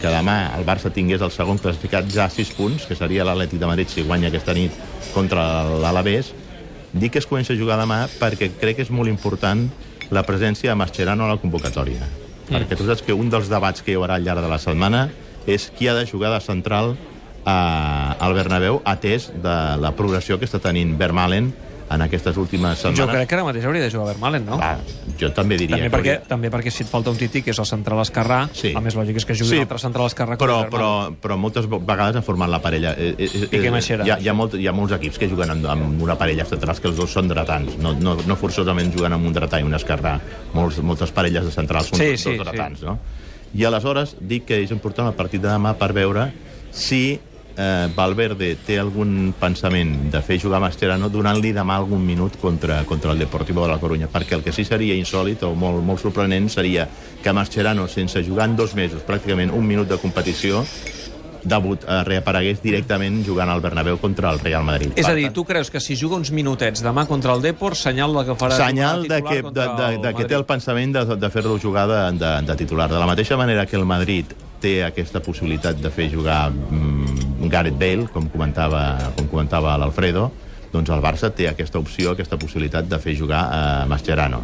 que 0.00 0.08
demà 0.08 0.54
el 0.56 0.64
Barça 0.64 0.88
tingués 0.88 1.20
el 1.20 1.32
segon 1.34 1.60
classificat 1.60 2.08
ja 2.08 2.24
a 2.24 2.32
6 2.32 2.54
punts, 2.56 2.88
que 2.88 2.96
seria 2.96 3.26
l'Atlètic 3.28 3.60
de 3.60 3.68
Madrid 3.68 3.92
si 3.92 4.06
guanya 4.08 4.30
aquesta 4.32 4.56
nit 4.56 4.72
contra 5.12 5.44
l'Alavés, 5.68 6.32
dic 6.94 7.12
que 7.12 7.20
es 7.20 7.28
comença 7.28 7.52
a 7.52 7.60
jugar 7.60 7.76
demà 7.82 8.06
perquè 8.16 8.48
crec 8.56 8.80
que 8.80 8.88
és 8.88 8.94
molt 8.94 9.12
important 9.12 9.66
la 10.08 10.24
presència 10.24 10.72
de 10.72 10.80
Mascherano 10.80 11.28
a 11.28 11.34
la 11.34 11.40
convocatòria. 11.42 12.00
Mm. 12.00 12.54
Perquè 12.56 12.80
tu 12.80 12.88
saps 12.88 13.04
que 13.04 13.12
un 13.12 13.28
dels 13.28 13.52
debats 13.52 13.84
que 13.84 13.92
hi 13.92 14.00
haurà 14.00 14.16
al 14.16 14.24
llarg 14.24 14.40
de 14.40 14.48
la 14.48 14.58
setmana 14.58 15.10
és 15.46 15.68
qui 15.76 15.88
ha 15.88 15.94
de 15.94 16.08
jugar 16.08 16.32
de 16.32 16.40
central 16.40 16.96
a, 17.44 18.16
al 18.20 18.34
Bernabéu, 18.34 18.82
atès 18.84 19.30
de 19.42 19.56
la 19.80 19.92
progressió 19.96 20.38
que 20.38 20.44
està 20.48 20.58
tenint 20.60 20.96
Vermaelen 20.98 21.52
en 21.90 22.02
aquestes 22.04 22.36
últimes 22.38 22.78
setmanes. 22.78 23.00
Jo 23.00 23.06
crec 23.10 23.26
que 23.26 23.34
ara 23.34 23.42
mateix 23.42 23.64
hauria 23.66 23.82
de 23.82 23.90
jugar 23.90 24.12
Vermaelen, 24.12 24.44
no? 24.46 24.58
Va, 24.60 24.76
jo 25.18 25.32
també 25.34 25.56
diria 25.58 25.74
També 25.74 25.88
perquè, 25.90 26.12
hauria- 26.20 26.28
també 26.28 26.50
perquè 26.52 26.70
si 26.70 26.84
et 26.84 26.88
falta 26.88 27.10
un 27.10 27.16
tití, 27.18 27.42
que 27.42 27.50
és 27.50 27.58
el 27.58 27.66
central 27.66 27.98
esquerrà, 28.04 28.44
Sí. 28.54 28.68
el 28.76 28.80
més 28.84 28.94
lògic 28.94 29.16
és 29.16 29.24
que 29.26 29.34
jugui 29.34 29.48
Sí, 29.50 29.56
un 29.56 29.62
altre 29.66 29.78
central 29.82 30.06
esquerrà 30.06 30.36
però, 30.38 30.60
però, 30.70 31.10
però 31.20 31.36
moltes 31.36 31.66
vegades 31.66 32.14
han 32.14 32.22
format 32.22 32.48
la 32.48 32.60
parella. 32.62 32.92
Eh, 32.96 33.16
eh, 33.18 33.28
eh, 33.34 33.46
Piqué 33.50 33.72
Mascherano. 33.72 34.06
Hi 34.06 34.10
ha, 34.12 34.18
hi, 34.20 34.28
ha 34.28 34.32
molt, 34.34 34.54
hi 34.54 34.68
ha 34.68 34.72
molts 34.72 34.92
equips 35.00 35.18
que 35.18 35.28
juguen 35.28 35.50
amb, 35.50 35.66
amb 35.66 36.00
una 36.06 36.14
parella 36.16 36.44
centrals 36.44 36.78
que 36.78 36.86
els 36.92 36.96
dos 36.96 37.10
són 37.10 37.26
dretans, 37.26 37.76
no, 37.78 37.92
no, 37.98 38.14
no 38.24 38.36
forçosament 38.36 38.92
juguen 38.94 39.12
amb 39.18 39.26
un 39.26 39.32
dretà 39.34 39.58
i 39.58 39.64
un 39.66 39.74
esquerrà. 39.74 40.20
Molts, 40.54 40.78
moltes 40.78 41.10
parelles 41.10 41.42
de 41.44 41.50
centrals 41.50 41.88
són 41.90 41.98
Sí, 41.98 42.10
dos, 42.12 42.20
sí, 42.20 42.36
dos 42.36 42.46
sí. 42.46 42.52
dretans, 42.52 42.82
no? 42.86 42.98
I 43.52 43.64
aleshores 43.66 44.14
dic 44.20 44.44
que 44.46 44.60
és 44.62 44.70
important 44.70 45.08
el 45.10 45.14
partit 45.18 45.42
de 45.42 45.48
demà 45.48 45.74
per 45.74 45.90
veure 45.92 46.28
si 46.70 47.18
eh, 47.56 47.88
Valverde 47.94 48.54
té 48.66 48.78
algun 48.80 49.32
pensament 49.38 50.10
de 50.12 50.22
fer 50.22 50.40
jugar 50.42 50.60
Mascherano 50.62 51.10
donant-li 51.12 51.52
demà 51.56 51.76
algun 51.80 52.02
minut 52.04 52.38
contra, 52.40 52.82
contra 52.88 53.12
el 53.12 53.22
Deportivo 53.22 53.64
de 53.66 53.72
la 53.72 53.80
Corunya, 53.82 54.08
perquè 54.12 54.38
el 54.38 54.44
que 54.46 54.54
sí 54.54 54.64
seria 54.64 54.96
insòlit 54.98 55.44
o 55.46 55.54
molt, 55.54 55.82
molt 55.84 56.02
sorprenent 56.02 56.50
seria 56.52 56.88
que 57.22 57.32
Mascherano, 57.36 57.88
sense 57.88 58.24
jugar 58.26 58.50
en 58.50 58.56
dos 58.56 58.74
mesos, 58.74 59.04
pràcticament 59.06 59.52
un 59.54 59.66
minut 59.66 59.88
de 59.88 60.00
competició, 60.00 60.64
debut, 61.42 61.84
eh, 61.86 62.02
reaparegués 62.04 62.60
directament 62.62 63.22
jugant 63.24 63.48
al 63.50 63.60
Bernabéu 63.60 63.98
contra 63.98 64.30
el 64.30 64.38
Real 64.40 64.64
Madrid. 64.64 64.92
És 64.96 65.08
a 65.08 65.14
dir, 65.14 65.30
tu 65.32 65.44
creus 65.44 65.70
que 65.70 65.80
si 65.80 65.96
juga 65.96 66.16
uns 66.16 66.30
minutets 66.30 66.82
demà 66.84 67.06
contra 67.06 67.34
el 67.34 67.42
Depor, 67.42 67.76
senyal 67.76 68.14
de 68.14 68.26
que 68.28 68.36
farà... 68.36 68.56
senyal 68.56 69.06
de 69.08 69.22
que, 69.22 69.42
de, 69.42 69.52
de, 69.52 69.88
el 69.94 70.02
de 70.02 70.14
que 70.14 70.28
té 70.28 70.36
el 70.36 70.44
pensament 70.44 70.92
de, 70.92 71.04
de 71.16 71.30
fer-lo 71.30 71.58
jugar 71.58 71.88
de, 71.88 72.18
de, 72.18 72.32
de 72.46 72.56
titular. 72.56 72.90
De 72.90 72.98
la 72.98 73.08
mateixa 73.08 73.36
manera 73.40 73.66
que 73.66 73.76
el 73.76 73.86
Madrid 73.88 74.36
té 74.60 74.80
aquesta 74.84 75.22
possibilitat 75.24 75.80
de 75.80 75.90
fer 75.90 76.10
jugar 76.12 76.50
mm, 76.52 77.19
Gareth 77.48 77.78
Bale, 77.78 78.08
com 78.12 78.28
comentava, 78.28 79.12
com 79.16 79.26
comentava 79.30 79.76
l'Alfredo, 79.80 80.30
doncs 80.72 80.90
el 80.90 81.00
Barça 81.02 81.30
té 81.34 81.48
aquesta 81.48 81.80
opció, 81.80 82.12
aquesta 82.12 82.38
possibilitat 82.38 82.88
de 82.90 82.98
fer 82.98 83.14
jugar 83.18 83.46
a 83.50 83.86
Mascherano. 83.90 84.42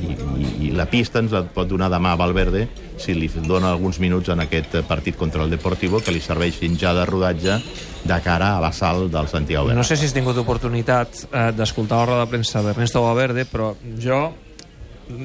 I, 0.00 0.14
i, 0.40 0.46
i 0.64 0.70
la 0.72 0.86
pista 0.88 1.20
ens 1.20 1.32
la 1.34 1.42
pot 1.44 1.68
donar 1.68 1.90
demà 1.92 2.14
a 2.14 2.16
Valverde 2.16 2.62
si 2.96 3.12
li 3.12 3.26
dona 3.44 3.68
alguns 3.68 3.98
minuts 4.00 4.30
en 4.32 4.40
aquest 4.40 4.78
partit 4.88 5.16
contra 5.16 5.42
el 5.44 5.50
Deportivo 5.52 6.00
que 6.00 6.12
li 6.14 6.22
serveixin 6.24 6.78
ja 6.80 6.94
de 6.96 7.04
rodatge 7.04 7.58
de 8.08 8.20
cara 8.24 8.54
a 8.56 8.62
l'assalt 8.64 9.10
del 9.12 9.28
Santiago 9.28 9.66
No 9.68 9.74
Bernabéu. 9.74 9.84
sé 9.84 9.98
si 10.00 10.08
has 10.08 10.16
tingut 10.16 10.40
oportunitat 10.40 11.26
eh, 11.28 11.50
d'escoltar 11.52 11.98
la 11.98 12.06
roda 12.06 12.24
de 12.24 12.30
premsa 12.32 12.62
d'Ernesto 12.64 13.02
Valverde, 13.04 13.44
però 13.44 13.74
jo 14.00 14.22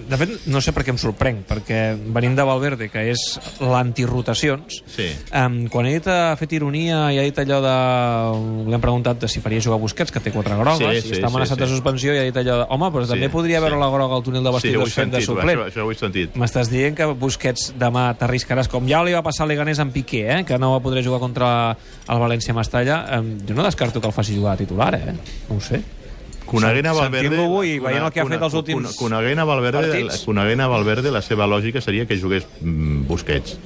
de 0.09 0.17
fet, 0.17 0.33
no 0.51 0.61
sé 0.61 0.71
per 0.75 0.83
què 0.85 0.91
em 0.93 0.97
sorprenc, 1.01 1.43
perquè 1.49 1.79
venim 2.15 2.35
de 2.37 2.43
Valverde, 2.47 2.87
que 2.89 3.03
és 3.11 3.21
l'antirotacions, 3.61 4.81
Sí. 4.87 5.07
um, 5.33 5.67
quan 5.71 5.85
ell 5.87 6.01
ha 6.09 6.35
fet 6.37 6.53
ironia 6.53 7.11
i 7.13 7.19
ha 7.19 7.23
dit 7.25 7.37
allò 7.39 7.61
de... 7.63 7.75
Li 8.69 8.73
han 8.75 8.81
preguntat 8.83 9.19
de 9.21 9.27
si 9.31 9.39
faria 9.41 9.61
jugar 9.61 9.79
Busquets, 9.79 10.11
que 10.11 10.19
té 10.19 10.31
quatre 10.33 10.55
grogues, 10.57 10.77
Sí, 10.79 10.97
i 10.97 11.01
sí, 11.01 11.13
està 11.19 11.29
amenaçat 11.29 11.57
sí, 11.57 11.63
de 11.63 11.67
sí. 11.69 11.73
suspensió, 11.77 12.13
i 12.15 12.19
ha 12.19 12.25
dit 12.27 12.37
allò 12.41 12.57
de... 12.63 12.67
Home, 12.69 12.89
però 12.91 13.07
també 13.07 13.27
Sí, 13.29 13.33
podria 13.33 13.59
sí. 13.59 13.65
veure 13.65 13.79
la 13.79 13.89
groga 13.93 14.15
al 14.19 14.23
túnel 14.23 14.43
de 14.43 14.49
Sí, 14.51 14.55
he 14.55 14.59
vestidors 14.77 14.93
fent 14.93 15.11
de 15.11 15.21
sentit, 15.21 15.27
suplent. 15.29 15.59
això, 15.59 15.67
això 15.71 15.85
ho 15.87 15.91
he 15.91 15.95
sentit. 15.99 16.35
M'estàs 16.35 16.69
dient 16.71 16.95
que 16.97 17.05
Busquets 17.13 17.73
demà 17.79 18.07
t'arriscaràs, 18.19 18.67
com 18.71 18.87
ja 18.89 19.03
li 19.03 19.13
va 19.15 19.23
passar 19.25 19.45
a 19.45 19.47
Leganés 19.47 19.79
amb 19.79 19.93
Piqué, 19.93 20.25
eh? 20.39 20.43
que 20.45 20.57
no 20.59 20.71
va 20.73 20.79
poder 20.83 21.03
jugar 21.05 21.19
contra 21.19 21.49
el 22.09 22.19
València-Mestalla. 22.19 22.99
Eh, 23.19 23.21
jo 23.47 23.53
no 23.55 23.63
descarto 23.63 24.01
que 24.01 24.07
el 24.07 24.13
faci 24.13 24.35
jugar 24.37 24.53
a 24.53 24.57
titular, 24.57 24.93
eh? 24.95 25.13
No 25.49 25.57
ho 25.57 25.61
sé. 25.61 25.81
Coneguent 26.45 26.85
a 26.87 26.93
Valverde... 26.93 27.23
Sentint-lo 27.29 27.45
avui 27.49 27.79
veient 27.79 28.03
el 28.05 28.11
que 28.13 28.21
ha 28.21 28.25
fet 28.29 28.41
els 28.47 28.53
últims 28.53 28.91
cone- 28.95 29.15
Coneguent 29.17 29.39
a 29.41 29.45
Valverde, 29.49 29.81
partits. 29.89 30.21
coneguent 30.27 30.61
a 30.61 30.67
Valverde, 30.71 31.11
la 31.11 31.21
seva 31.25 31.47
lògica 31.49 31.81
seria 31.81 32.05
que 32.05 32.17
jugués 32.21 32.45
mm, 32.61 33.07
Busquets. 33.09 33.57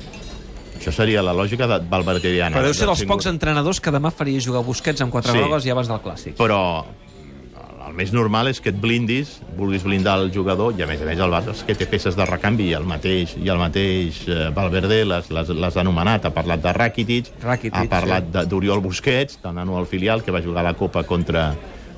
Això 0.79 0.93
seria 0.95 1.19
la 1.21 1.33
lògica 1.35 1.67
de 1.67 1.81
valverdiana. 1.91 2.55
Però 2.55 2.63
deu 2.69 2.73
ser 2.73 2.85
del 2.87 2.95
dels 2.95 3.03
pocs 3.09 3.25
entrenadors 3.27 3.81
que 3.83 3.91
demà 3.91 4.13
faria 4.15 4.39
jugar 4.39 4.61
Busquets 4.63 5.01
amb 5.03 5.11
quatre 5.11 5.33
Sí. 5.35 5.37
grogues 5.43 5.65
i 5.67 5.73
abans 5.75 5.89
del 5.91 5.99
Clàssic. 5.99 6.37
Però 6.39 6.85
el 7.89 7.95
més 7.97 8.13
normal 8.13 8.47
és 8.47 8.61
que 8.61 8.69
et 8.69 8.77
blindis, 8.79 9.39
vulguis 9.57 9.83
blindar 9.83 10.19
el 10.21 10.29
jugador, 10.31 10.75
i 10.77 10.83
a 10.83 10.87
més 10.87 11.01
a 11.01 11.05
més 11.09 11.19
el 11.19 11.31
Barça 11.33 11.65
que 11.65 11.75
té 11.75 11.87
peces 11.89 12.15
de 12.15 12.25
recanvi, 12.25 12.69
i 12.69 12.75
el 12.77 12.85
mateix, 12.87 13.33
i 13.41 13.49
el 13.49 13.57
mateix 13.59 14.21
eh, 14.29 14.51
Valverde 14.55 15.01
les, 15.09 15.29
les, 15.33 15.49
les 15.49 15.75
ha 15.77 15.81
anomenat, 15.81 16.29
ha 16.29 16.31
parlat 16.35 16.61
de 16.63 16.71
Rakitic, 16.77 17.31
Rakitic, 17.43 17.75
ha 17.75 17.83
parlat 17.89 18.29
sí. 18.31 18.45
d'Oriol 18.51 18.79
Busquets, 18.85 19.39
del 19.43 19.55
nano 19.57 19.75
al 19.79 19.87
filial, 19.89 20.23
que 20.23 20.31
va 20.31 20.39
jugar 20.45 20.61
a 20.63 20.69
la 20.69 20.75
Copa 20.79 21.03
contra, 21.03 21.49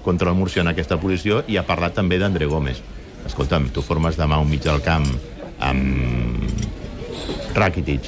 contra 0.04 0.30
el 0.32 0.36
Múrcia 0.38 0.62
en 0.62 0.72
aquesta 0.72 0.98
posició, 1.00 1.44
i 1.48 1.58
ha 1.58 1.66
parlat 1.68 1.94
també 1.98 2.18
d'André 2.22 2.46
Gómez. 2.50 2.82
Escolta'm, 3.26 3.70
tu 3.74 3.82
formes 3.86 4.18
demà 4.18 4.40
un 4.42 4.50
mig 4.50 4.64
del 4.66 4.82
camp 4.82 5.06
amb 5.62 6.50
Rakitic, 7.54 8.02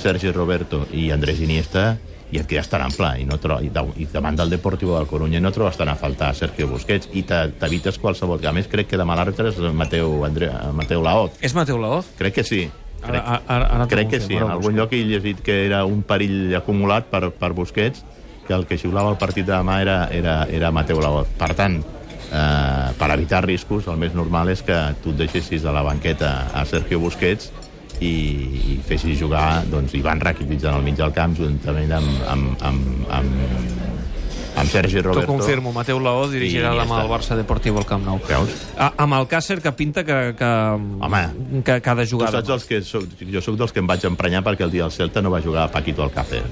Sergi 0.00 0.30
Roberto 0.32 0.86
i 0.92 1.10
Andrés 1.12 1.40
Iniesta 1.42 1.96
i 2.30 2.38
et 2.38 2.46
quedes 2.46 2.68
tan 2.70 2.84
ample 2.84 3.08
i, 3.18 3.24
no 3.26 3.40
tro 3.42 3.56
i, 3.58 3.70
i 3.98 4.06
davant 4.12 4.36
del 4.38 4.52
Deportivo 4.52 4.94
del 4.96 5.08
Corunya 5.10 5.40
no 5.42 5.50
trobes 5.50 5.74
tant 5.80 5.90
a 5.90 5.96
faltar 5.98 6.30
Sergio 6.38 6.68
Busquets 6.70 7.08
i 7.18 7.24
te- 7.26 7.48
t'evites 7.58 7.98
qualsevol... 7.98 8.38
A 8.46 8.52
més, 8.54 8.68
crec 8.70 8.86
que 8.92 9.00
demà 9.00 9.16
l'àrbitre 9.18 9.50
és 9.50 9.58
Mateu, 9.74 10.20
André, 10.28 10.50
Mateu 10.76 11.02
Laoz. 11.02 11.40
És 11.42 11.56
Mateu 11.58 11.80
Laoz? 11.82 12.12
Crec 12.20 12.36
que 12.38 12.44
sí. 12.46 12.68
Crec, 13.00 13.16
Ara, 13.18 13.40
ara, 13.48 13.66
ara 13.80 13.88
crec 13.90 14.10
que 14.12 14.20
sí. 14.22 14.36
En 14.38 14.46
algun 14.52 14.76
lloc 14.78 14.92
he 14.94 15.00
llegit 15.08 15.40
que 15.42 15.64
era 15.66 15.82
un 15.88 16.04
perill 16.06 16.54
acumulat 16.58 17.08
per, 17.10 17.30
per 17.34 17.50
Busquets, 17.56 18.04
que 18.50 18.56
el 18.58 18.66
que 18.66 18.74
xiulava 18.80 19.12
el 19.14 19.18
partit 19.20 19.46
de 19.46 19.54
demà 19.54 19.78
era, 19.84 19.96
era, 20.10 20.40
era 20.50 20.72
Mateu 20.74 20.98
Laoz. 20.98 21.30
Per 21.38 21.52
tant, 21.54 21.78
eh, 22.34 22.90
per 22.98 23.10
evitar 23.14 23.44
riscos, 23.46 23.86
el 23.86 23.98
més 24.02 24.16
normal 24.18 24.50
és 24.50 24.64
que 24.66 24.76
tu 25.04 25.14
et 25.14 25.20
deixessis 25.22 25.62
de 25.62 25.70
la 25.74 25.84
banqueta 25.86 26.48
a 26.50 26.64
Sergio 26.66 26.98
Busquets 26.98 27.52
i, 28.00 28.10
i 28.74 28.80
fessis 28.88 29.18
jugar 29.20 29.62
doncs, 29.70 29.94
Ivan 29.94 30.18
Rakitic 30.24 30.64
en 30.66 30.74
el 30.80 30.82
mig 30.82 30.96
del 30.98 31.12
camp 31.14 31.36
juntament 31.38 31.92
amb, 32.00 32.10
amb, 32.32 32.64
amb, 32.64 33.06
amb, 33.12 33.86
amb 34.56 34.70
Sergi 34.72 34.98
T'ho 34.98 35.12
Roberto. 35.12 35.28
confirmo, 35.30 35.70
Mateu 35.76 36.00
Laó 36.02 36.26
dirigirà 36.32 36.72
ja 36.74 36.80
demà 36.82 36.96
està. 36.98 37.04
el 37.06 37.10
Barça 37.12 37.36
Deportivo 37.38 37.78
al 37.84 37.86
Camp 37.86 38.02
Nou. 38.08 38.18
Veus? 38.26 38.50
A, 38.76 38.90
amb 39.04 39.14
el 39.20 39.28
Càcer 39.30 39.60
que 39.62 39.70
pinta 39.78 40.02
que, 40.04 40.18
que, 40.38 40.50
Home, 41.06 41.22
que, 41.62 41.78
que 41.80 41.90
ha 41.90 41.94
de 42.02 42.06
Tu 42.08 42.16
jugar 42.16 42.32
saps 42.34 42.48
demà. 42.48 42.58
els 42.58 42.66
que 42.66 42.82
soc, 42.82 43.06
jo 43.30 43.40
sóc 43.46 43.56
dels 43.60 43.70
que 43.72 43.78
em 43.84 43.86
vaig 43.94 44.04
emprenyar 44.10 44.42
perquè 44.42 44.66
el 44.66 44.74
dia 44.74 44.88
del 44.88 44.96
Celta 44.96 45.22
no 45.22 45.30
va 45.30 45.42
jugar 45.44 45.68
a 45.68 45.72
Paquito 45.72 46.02
Alcácer. 46.02 46.42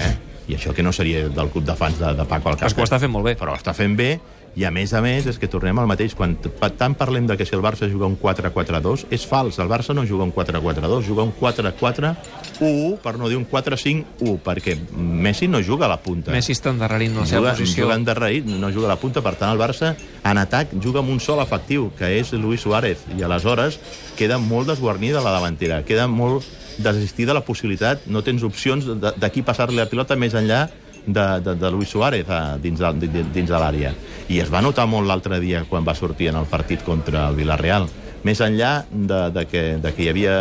Eh? 0.00 0.14
I 0.48 0.56
això 0.58 0.74
que 0.76 0.82
no 0.82 0.92
seria 0.92 1.28
del 1.28 1.48
club 1.50 1.64
de 1.64 1.74
fans 1.76 1.98
de, 1.98 2.14
de 2.14 2.24
Paco 2.28 2.50
És 2.52 2.56
que 2.58 2.66
Alcácer. 2.66 2.80
ho 2.80 2.84
està 2.84 2.98
fent 3.00 3.12
molt 3.12 3.24
bé. 3.24 3.36
Però 3.40 3.54
està 3.56 3.72
fent 3.72 3.96
bé, 3.96 4.18
i 4.54 4.62
a 4.64 4.70
més 4.70 4.92
a 4.94 5.00
més 5.02 5.26
és 5.26 5.38
que 5.40 5.48
tornem 5.50 5.78
al 5.82 5.88
mateix. 5.90 6.14
Quan 6.14 6.36
tant 6.78 6.94
parlem 6.94 7.26
de 7.26 7.36
que 7.36 7.46
si 7.46 7.56
el 7.56 7.62
Barça 7.64 7.88
juga 7.90 8.06
un 8.06 8.14
4-4-2, 8.20 9.06
és 9.10 9.24
fals. 9.26 9.58
El 9.58 9.70
Barça 9.72 9.94
no 9.96 10.04
juga 10.06 10.24
un 10.28 10.32
4-4-2, 10.34 11.02
juga 11.08 11.24
un 11.26 11.32
4-4-1, 11.40 12.98
per 13.02 13.16
no 13.18 13.28
dir 13.28 13.38
un 13.40 13.46
4-5-1, 13.50 14.38
perquè 14.44 14.76
Messi 14.94 15.48
no 15.48 15.62
juga 15.62 15.86
a 15.86 15.94
la 15.94 16.00
punta. 16.02 16.30
Messi 16.34 16.54
està 16.54 16.70
endarrerint 16.70 17.16
la 17.18 17.26
seva 17.26 17.40
juga, 17.40 17.56
posició. 17.58 17.84
juga 17.84 17.98
endarrerit, 17.98 18.46
no 18.46 18.70
juga 18.70 18.86
a 18.86 18.94
la 18.94 19.00
punta, 19.00 19.22
per 19.24 19.34
tant 19.40 19.50
el 19.50 19.58
Barça 19.58 19.94
en 20.24 20.38
atac 20.38 20.76
juga 20.80 21.02
amb 21.02 21.10
un 21.10 21.20
sol 21.20 21.42
efectiu, 21.42 21.90
que 21.98 22.12
és 22.20 22.32
Luis 22.38 22.62
Suárez, 22.62 23.02
i 23.18 23.24
aleshores 23.26 23.80
queda 24.18 24.38
molt 24.38 24.70
desguarnida 24.70 25.24
la 25.24 25.34
davantera, 25.34 25.82
queda 25.84 26.06
molt 26.06 26.46
desistida 26.78 27.34
la 27.34 27.42
possibilitat, 27.44 28.06
no 28.06 28.22
tens 28.22 28.42
opcions 28.42 28.86
de- 28.86 29.12
d'aquí 29.20 29.42
passar-li 29.42 29.76
la 29.76 29.86
pilota 29.90 30.16
més 30.16 30.34
enllà 30.34 30.68
de, 31.06 31.24
de, 31.44 31.54
de 31.54 31.70
Luis 31.70 31.88
Suárez 31.92 32.28
a, 32.30 32.56
dins, 32.58 32.78
de, 32.80 32.92
de, 33.08 33.22
dins 33.34 33.48
de 33.50 33.58
l'àrea. 33.60 33.92
I 34.32 34.40
es 34.40 34.48
va 34.52 34.62
notar 34.64 34.86
molt 34.88 35.06
l'altre 35.06 35.38
dia 35.40 35.64
quan 35.68 35.84
va 35.84 35.94
sortir 35.94 36.30
en 36.32 36.36
el 36.40 36.46
partit 36.48 36.82
contra 36.84 37.28
el 37.28 37.36
Villarreal 37.36 37.86
més 38.24 38.40
enllà 38.40 38.86
de, 38.90 39.18
de, 39.36 39.42
que, 39.44 39.62
de 39.84 39.90
que 39.92 40.02
hi 40.02 40.08
havia 40.08 40.32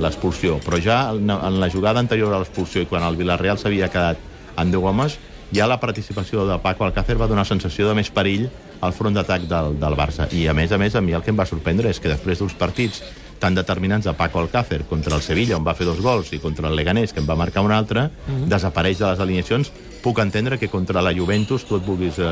l'expulsió. 0.00 0.58
Però 0.64 0.76
ja 0.82 0.98
en, 1.14 1.30
en 1.32 1.60
la 1.60 1.70
jugada 1.72 2.00
anterior 2.02 2.34
a 2.34 2.40
l'expulsió 2.42 2.82
i 2.84 2.88
quan 2.90 3.04
el 3.06 3.16
Villarreal 3.16 3.58
s'havia 3.58 3.88
quedat 3.88 4.18
amb 4.60 4.72
10 4.74 4.84
homes, 4.90 5.16
ja 5.50 5.66
la 5.66 5.80
participació 5.80 6.44
de 6.46 6.58
Paco 6.62 6.84
Alcácer 6.86 7.16
va 7.18 7.26
donar 7.30 7.46
sensació 7.48 7.88
de 7.88 7.96
més 7.98 8.10
perill 8.14 8.48
al 8.84 8.92
front 8.96 9.16
d'atac 9.16 9.48
del, 9.50 9.74
del 9.80 9.96
Barça. 9.98 10.28
I 10.32 10.44
a 10.48 10.54
més 10.54 10.72
a 10.72 10.78
més, 10.78 10.94
a 10.94 11.00
mi 11.00 11.12
el 11.16 11.24
que 11.24 11.32
em 11.32 11.40
va 11.40 11.46
sorprendre 11.48 11.90
és 11.90 11.98
que 12.00 12.12
després 12.12 12.38
d'uns 12.38 12.54
partits 12.54 13.00
tan 13.40 13.56
determinants 13.56 14.06
de 14.06 14.14
Paco 14.14 14.38
Alcácer 14.38 14.84
contra 14.84 15.16
el 15.16 15.22
Sevilla, 15.24 15.56
on 15.56 15.66
va 15.66 15.74
fer 15.74 15.88
dos 15.88 16.00
gols, 16.04 16.30
i 16.36 16.38
contra 16.38 16.68
el 16.68 16.76
Leganés, 16.76 17.14
que 17.16 17.22
en 17.24 17.28
va 17.28 17.38
marcar 17.40 17.64
un 17.66 17.72
altre, 17.72 18.10
desapareix 18.46 19.00
de 19.00 19.08
les 19.08 19.22
alineacions. 19.24 19.72
Puc 20.04 20.20
entendre 20.22 20.58
que 20.58 20.68
contra 20.68 21.02
la 21.02 21.14
Juventus 21.16 21.64
tu 21.68 21.76
et 21.76 21.84
vulguis 21.84 22.20
eh, 22.20 22.28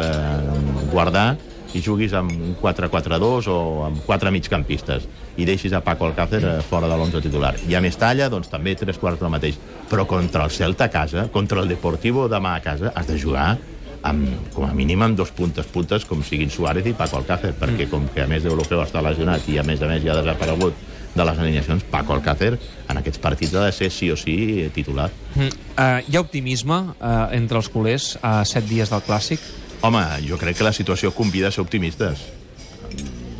guardar 0.92 1.36
i 1.76 1.82
juguis 1.84 2.14
amb 2.16 2.32
un 2.32 2.54
4-4-2 2.60 3.48
o 3.52 3.58
amb 3.84 4.04
quatre 4.06 4.30
migcampistes 4.32 5.04
i 5.36 5.44
deixis 5.48 5.74
a 5.76 5.82
Paco 5.84 6.06
Alcácer 6.08 6.40
eh, 6.44 6.54
fora 6.64 6.88
de 6.88 6.96
l'11 6.96 7.24
titular. 7.24 7.54
I 7.68 7.76
a 7.76 7.82
Mestalla, 7.84 8.30
doncs 8.32 8.48
també 8.52 8.76
tres 8.76 9.00
quarts 9.00 9.20
del 9.20 9.32
mateix. 9.32 9.58
Però 9.88 10.06
contra 10.08 10.44
el 10.44 10.54
Celta 10.54 10.88
a 10.88 10.92
casa, 10.92 11.28
contra 11.32 11.60
el 11.60 11.68
Deportivo 11.68 12.28
demà 12.28 12.56
a 12.56 12.64
casa, 12.64 12.92
has 12.94 13.08
de 13.08 13.18
jugar 13.20 13.56
amb, 14.02 14.28
com 14.54 14.64
a 14.68 14.74
mínim 14.76 15.02
amb 15.02 15.18
dos 15.18 15.32
puntes 15.34 15.66
puntes 15.66 16.04
com 16.08 16.22
siguin 16.22 16.50
Suárez 16.50 16.86
i 16.86 16.94
Paco 16.96 17.18
Alcácer 17.18 17.54
perquè 17.58 17.88
com 17.90 18.06
que 18.14 18.22
a 18.22 18.28
més 18.30 18.44
d'Europeu 18.44 18.84
està 18.84 19.02
lesionat 19.04 19.48
i 19.50 19.58
a 19.58 19.64
més 19.66 19.82
a 19.82 19.90
més 19.90 20.04
ja 20.04 20.14
ha 20.14 20.20
desaparegut 20.20 20.87
de 21.18 21.26
les 21.26 21.38
alineacions, 21.42 21.84
Paco 21.90 22.14
Alcácer 22.14 22.54
en 22.88 23.00
aquests 23.00 23.20
partits 23.22 23.54
ha 23.58 23.66
de 23.66 23.74
ser 23.74 23.90
sí 23.92 24.10
o 24.14 24.16
sí 24.16 24.68
titular. 24.74 25.10
Mm. 25.34 25.48
Uh, 25.74 26.00
hi 26.06 26.16
ha 26.16 26.22
optimisme 26.22 26.78
uh, 26.94 27.28
entre 27.36 27.60
els 27.60 27.70
culers 27.72 28.12
a 28.22 28.40
set 28.48 28.68
dies 28.70 28.92
del 28.94 29.04
Clàssic? 29.06 29.42
Home, 29.84 30.02
jo 30.26 30.38
crec 30.40 30.58
que 30.58 30.66
la 30.66 30.74
situació 30.74 31.12
convida 31.14 31.50
a 31.50 31.54
ser 31.54 31.62
optimistes. 31.62 32.24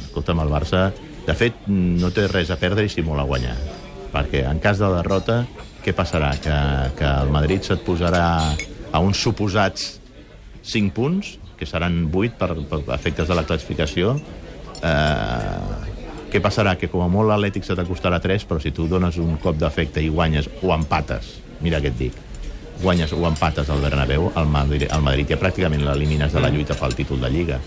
Escolta'm, 0.04 0.42
el 0.44 0.52
Barça, 0.52 0.88
de 1.26 1.34
fet, 1.36 1.66
no 1.68 2.12
té 2.14 2.28
res 2.30 2.52
a 2.54 2.58
perdre 2.60 2.86
i 2.86 2.92
si 2.92 3.02
molt 3.06 3.22
a 3.22 3.26
guanyar. 3.28 3.56
Perquè 4.12 4.44
en 4.48 4.60
cas 4.64 4.78
de 4.80 4.88
derrota, 4.94 5.42
què 5.84 5.92
passarà? 5.96 6.30
Que, 6.42 6.54
que 6.98 7.08
el 7.24 7.32
Madrid 7.34 7.66
se't 7.66 7.84
posarà 7.86 8.24
a 8.92 9.02
uns 9.04 9.20
suposats 9.20 9.98
5 10.68 10.94
punts, 10.96 11.36
que 11.58 11.66
seran 11.66 12.06
8 12.08 12.38
per, 12.38 12.54
per 12.70 12.80
efectes 12.94 13.28
de 13.28 13.36
la 13.36 13.44
classificació. 13.48 14.14
Eh, 14.78 15.77
què 16.32 16.40
passarà? 16.44 16.76
Que 16.78 16.90
com 16.92 17.02
a 17.04 17.08
molt 17.10 17.30
l'Atlètic 17.30 17.66
se 17.66 17.76
t'acostarà 17.78 18.20
3, 18.22 18.46
però 18.48 18.60
si 18.62 18.72
tu 18.76 18.88
dones 18.88 19.16
un 19.22 19.36
cop 19.42 19.58
d'efecte 19.58 20.02
i 20.04 20.10
guanyes 20.12 20.48
o 20.62 20.72
empates, 20.74 21.36
mira 21.64 21.80
què 21.82 21.92
et 21.92 21.98
dic, 21.98 22.16
guanyes 22.82 23.12
o 23.12 23.20
empates 23.26 23.70
al 23.70 23.82
Bernabéu, 23.82 24.30
el 24.36 24.48
Madrid, 24.52 24.86
el 24.92 25.04
Madrid 25.04 25.34
ja 25.34 25.38
pràcticament 25.40 25.84
l'elimines 25.84 26.32
de 26.32 26.42
la 26.42 26.50
lluita 26.54 26.76
pel 26.78 26.96
títol 26.98 27.20
de 27.24 27.30
Lliga. 27.32 27.60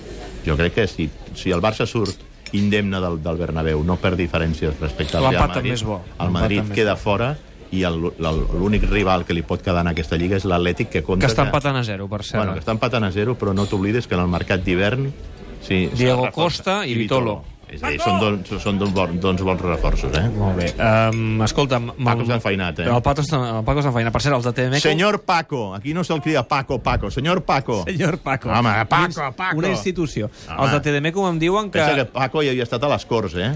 Jo 0.45 0.57
crec 0.57 0.77
que 0.79 0.87
si, 0.89 1.09
si 1.37 1.53
el 1.53 1.61
Barça 1.61 1.85
surt 1.85 2.27
indemne 2.57 2.99
del, 3.01 3.21
del 3.23 3.39
Bernabéu, 3.39 3.83
no 3.83 3.97
per 4.01 4.15
diferències 4.19 4.79
respecte 4.79 5.17
al 5.17 5.29
Real 5.29 5.47
Madrid, 5.47 5.55
també 5.59 5.75
és 5.77 5.85
bo. 5.87 6.01
el 6.19 6.33
Madrid 6.33 6.73
queda 6.75 6.97
fora 6.99 7.35
i 7.71 7.85
l'únic 7.87 8.83
rival 8.89 9.23
que 9.23 9.35
li 9.35 9.45
pot 9.47 9.61
quedar 9.63 9.85
en 9.85 9.91
aquesta 9.93 10.17
Lliga 10.19 10.35
és 10.35 10.45
l'Atlètic 10.47 10.89
que 10.91 11.03
compta... 11.07 11.23
Que 11.23 11.31
està 11.31 11.45
empatant 11.47 11.79
a 11.79 11.85
zero, 11.87 12.09
per 12.11 12.19
cert. 12.25 12.41
Bueno, 12.41 12.57
que 12.57 12.63
està 12.63 12.75
empatant 12.75 13.07
a 13.07 13.11
zero, 13.15 13.37
però 13.39 13.55
no 13.55 13.63
t'oblides 13.71 14.09
que 14.11 14.17
en 14.17 14.25
el 14.25 14.31
mercat 14.31 14.63
d'hivern... 14.65 15.07
Sí, 15.61 15.85
Diego. 15.93 16.25
Costa 16.33 16.81
i 16.89 16.97
Vitolo. 16.97 17.37
És 17.71 17.79
a 17.79 17.91
dir, 17.93 18.01
són, 18.03 18.17
dos, 18.19 18.61
són 18.61 18.79
dos, 18.81 18.91
bons, 18.91 19.15
dos 19.23 19.41
bons 19.47 19.61
reforços, 19.63 20.11
eh? 20.19 20.25
Molt 20.35 20.57
bé. 20.59 20.67
Um, 20.75 21.39
escolta... 21.45 21.79
Paco 21.79 22.25
s'ha 22.27 22.35
enfeinat, 22.41 22.81
eh? 22.83 22.87
El 22.91 23.03
Paco 23.05 23.23
està, 23.23 23.39
el 23.59 23.65
Paco 23.67 23.85
s'ha 23.85 23.93
enfeinat. 23.93 24.11
Per 24.11 24.21
cert, 24.25 24.35
els 24.35 24.49
de 24.49 24.53
TDM... 24.57 24.81
Senyor 24.83 25.21
Paco, 25.23 25.61
aquí 25.77 25.95
no 25.95 26.03
se'l 26.07 26.19
crida 26.25 26.43
Paco, 26.47 26.81
Paco, 26.83 27.11
senyor 27.15 27.45
Paco. 27.47 27.81
Senyor 27.87 28.19
Paco. 28.19 28.51
Home, 28.51 28.73
Paco, 28.91 29.29
Paco. 29.37 29.61
Una 29.63 29.71
institució. 29.71 30.27
Home. 30.49 30.57
Els 30.65 30.75
de 30.75 30.81
TDM 30.83 31.13
com 31.15 31.29
em 31.31 31.39
diuen 31.39 31.71
que... 31.71 31.79
Pensa 31.79 31.95
que 32.01 32.09
Paco 32.11 32.43
ja 32.43 32.51
havia 32.51 32.67
estat 32.67 32.83
a 32.83 32.91
les 32.91 33.07
Corts, 33.07 33.39
eh? 33.39 33.53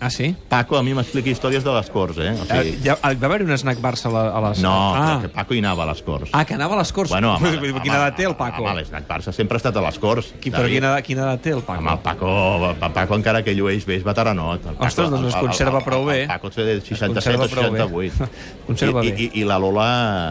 Ah, 0.00 0.10
sí? 0.10 0.34
Paco 0.48 0.76
a 0.76 0.82
mi 0.82 0.92
m'explica 0.94 1.30
històries 1.30 1.64
de 1.64 1.72
les 1.72 1.88
Corts, 1.90 2.18
eh? 2.18 2.32
O 2.34 2.44
Eh, 2.44 2.62
sigui, 2.62 2.72
ja, 2.84 2.96
va 3.02 3.26
haver-hi 3.28 3.44
un 3.46 3.56
snack 3.56 3.78
Barça 3.80 4.10
a, 4.10 4.40
les... 4.48 4.60
no, 4.62 4.72
ah. 4.94 5.18
que 5.22 5.28
Paco 5.32 5.54
hi 5.54 5.60
anava 5.62 5.84
a 5.84 5.86
les 5.92 6.02
Corts. 6.02 6.30
ah, 6.32 6.44
que 6.44 6.54
anava 6.54 6.74
a 6.74 6.78
les 6.78 6.92
Corts. 6.92 7.10
Bueno, 7.10 7.36
Vull 7.40 7.60
dir, 7.60 7.72
quina 7.80 7.96
edat 8.02 8.16
té 8.16 8.26
el 8.28 8.36
Paco? 8.36 8.62
Home, 8.64 8.74
l'esnac 8.80 9.06
Barça 9.08 9.32
sempre 9.32 9.56
ha 9.56 9.62
estat 9.62 9.76
a 9.76 9.84
les 9.84 9.98
Corts. 9.98 10.32
Qui, 10.40 10.50
però 10.50 10.68
quina, 10.68 10.94
quina 11.02 11.22
edat 11.28 11.42
té 11.42 11.54
el 11.54 11.62
Paco? 11.62 11.80
Home, 11.80 11.92
el 11.92 12.02
Paco, 12.04 12.34
el 12.74 12.92
Paco 12.98 13.14
encara 13.20 13.42
que 13.46 13.54
llueix 13.56 13.86
bé, 13.86 13.96
és 14.00 14.04
veteranot. 14.04 14.60
El 14.66 14.74
Paco, 14.76 14.86
Ostres, 14.86 15.10
doncs 15.14 15.28
es 15.32 15.38
conserva 15.40 15.80
prou 15.84 16.04
bé. 16.08 16.22
El 16.24 16.28
Paco 16.34 16.50
té 16.50 16.80
67 16.80 17.14
conserva 17.14 17.44
o 17.44 17.48
prou 17.48 17.70
bé. 17.72 18.10
68. 18.10 18.30
Conserva 18.68 19.04
I, 19.04 19.10
bé. 19.12 19.16
I, 19.24 19.30
I 19.40 19.44
la 19.48 19.58
Lola 19.60 19.88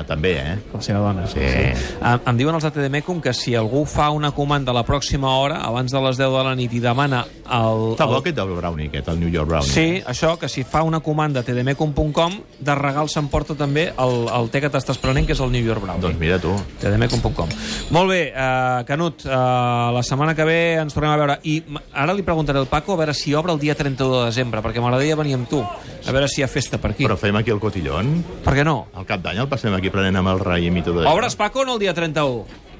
també, 0.09 0.31
eh? 0.41 0.55
La 0.73 0.81
seva 0.81 0.99
dona. 1.05 1.27
Sí. 1.29 1.39
Em, 1.43 2.19
em 2.31 2.37
diuen 2.39 2.55
els 2.57 2.65
de 2.65 2.71
TDMecum 2.73 3.21
que 3.21 3.33
si 3.37 3.53
algú 3.55 3.83
fa 3.85 4.09
una 4.13 4.31
comanda 4.33 4.73
a 4.73 4.77
la 4.77 4.83
pròxima 4.87 5.35
hora, 5.37 5.59
abans 5.67 5.91
de 5.93 6.01
les 6.01 6.17
10 6.17 6.33
de 6.33 6.43
la 6.49 6.55
nit, 6.57 6.73
i 6.73 6.81
demana 6.81 7.23
el... 7.45 7.93
Està 7.93 8.07
bo 8.09 8.17
el... 8.17 8.23
aquest 8.23 8.37
del 8.39 8.55
Brownie, 8.57 8.89
aquest, 8.89 9.11
el 9.13 9.19
New 9.21 9.29
York 9.29 9.52
Brownie. 9.53 9.69
Sí, 9.69 10.01
això, 10.09 10.33
que 10.41 10.49
si 10.49 10.65
fa 10.65 10.81
una 10.83 10.99
comanda 11.05 11.43
a 11.43 11.45
tdmecum.com, 11.45 12.37
de 12.59 12.75
regal 12.79 13.09
s'emporta 13.11 13.55
també 13.59 13.87
el, 13.91 14.15
el 14.33 14.49
té 14.53 14.63
que 14.63 14.71
t'estàs 14.73 14.99
prenent, 15.01 15.27
que 15.29 15.35
és 15.37 15.43
el 15.43 15.53
New 15.53 15.63
York 15.63 15.83
Brownie. 15.83 16.01
Doncs 16.03 16.19
mira 16.21 16.39
tu. 16.41 16.53
tdmecum.com. 16.81 17.53
Molt 17.93 18.09
bé, 18.09 18.21
uh, 18.31 18.81
Canut, 18.89 19.25
uh, 19.27 19.93
la 19.93 20.03
setmana 20.05 20.33
que 20.35 20.47
ve 20.47 20.59
ens 20.81 20.95
tornem 20.95 21.13
a 21.13 21.19
veure. 21.21 21.37
I 21.49 21.59
ara 21.91 22.15
li 22.17 22.25
preguntaré 22.25 22.61
al 22.61 22.69
Paco 22.71 22.97
a 22.97 23.01
veure 23.03 23.15
si 23.17 23.35
obre 23.37 23.53
el 23.53 23.61
dia 23.61 23.77
31 23.77 24.19
de 24.19 24.25
desembre, 24.31 24.63
perquè 24.65 24.81
m'agradaria 24.81 25.19
venir 25.19 25.37
amb 25.37 25.49
tu, 25.51 25.61
a 25.61 26.11
veure 26.11 26.27
si 26.31 26.41
hi 26.41 26.47
ha 26.47 26.51
festa 26.51 26.81
per 26.81 26.93
aquí. 26.93 27.07
Però 27.07 27.19
fem 27.19 27.37
aquí 27.37 27.53
el 27.53 27.61
cotillón. 27.63 28.15
Per 28.43 28.57
què 28.57 28.65
no? 28.65 28.87
Al 28.97 29.07
cap 29.09 29.23
d'any 29.23 29.43
el 29.43 29.49
passem 29.51 29.73
aquí 29.77 29.93
prenent 29.93 30.17
amb 30.21 30.33
el 30.33 30.43
raïm 30.43 30.81
i 30.81 30.85
tot 30.85 31.01
això. 31.01 31.13
Obres, 31.13 31.37
Paco, 31.39 31.65
no 31.67 31.77
el 31.77 31.83
dia 31.85 31.93
31? 31.93 32.72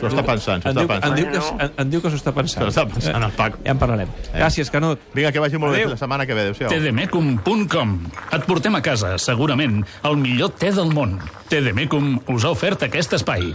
S'ho 0.00 0.08
està 0.10 0.24
pensant, 0.26 0.62
s'ho 0.64 0.72
està 0.72 0.86
pensant. 0.88 1.14
diu 1.16 1.26
que, 1.30 1.40
en, 1.64 1.72
en 1.84 1.90
diu 1.90 2.00
que 2.02 2.10
s'ho 2.10 2.16
està 2.20 2.32
pensant. 2.36 2.64
S'ho 2.64 2.70
està 2.72 2.86
pensant, 2.88 3.22
el 3.28 3.32
Paco. 3.36 3.58
Ja 3.64 3.74
en 3.74 3.78
parlarem. 3.82 4.08
Gràcies, 4.34 4.70
Canut. 4.72 4.98
Vinga, 5.14 5.32
que 5.32 5.40
vagi 5.44 5.58
molt 5.60 5.74
Adéu. 5.74 5.88
bé 5.88 5.94
la 5.94 6.00
setmana 6.00 6.26
que 6.26 6.34
ve. 6.34 6.48
Adéu-siau. 6.48 6.70
tdmecum.com 6.70 7.98
Et 8.32 8.44
portem 8.46 8.74
a 8.74 8.82
casa, 8.82 9.16
segurament, 9.18 9.84
el 10.04 10.16
millor 10.16 10.50
te 10.58 10.72
del 10.72 10.92
món. 10.94 11.18
TDMecum 11.50 12.20
us 12.30 12.44
ha 12.46 12.50
ofert 12.54 12.82
aquest 12.86 13.12
espai. 13.18 13.52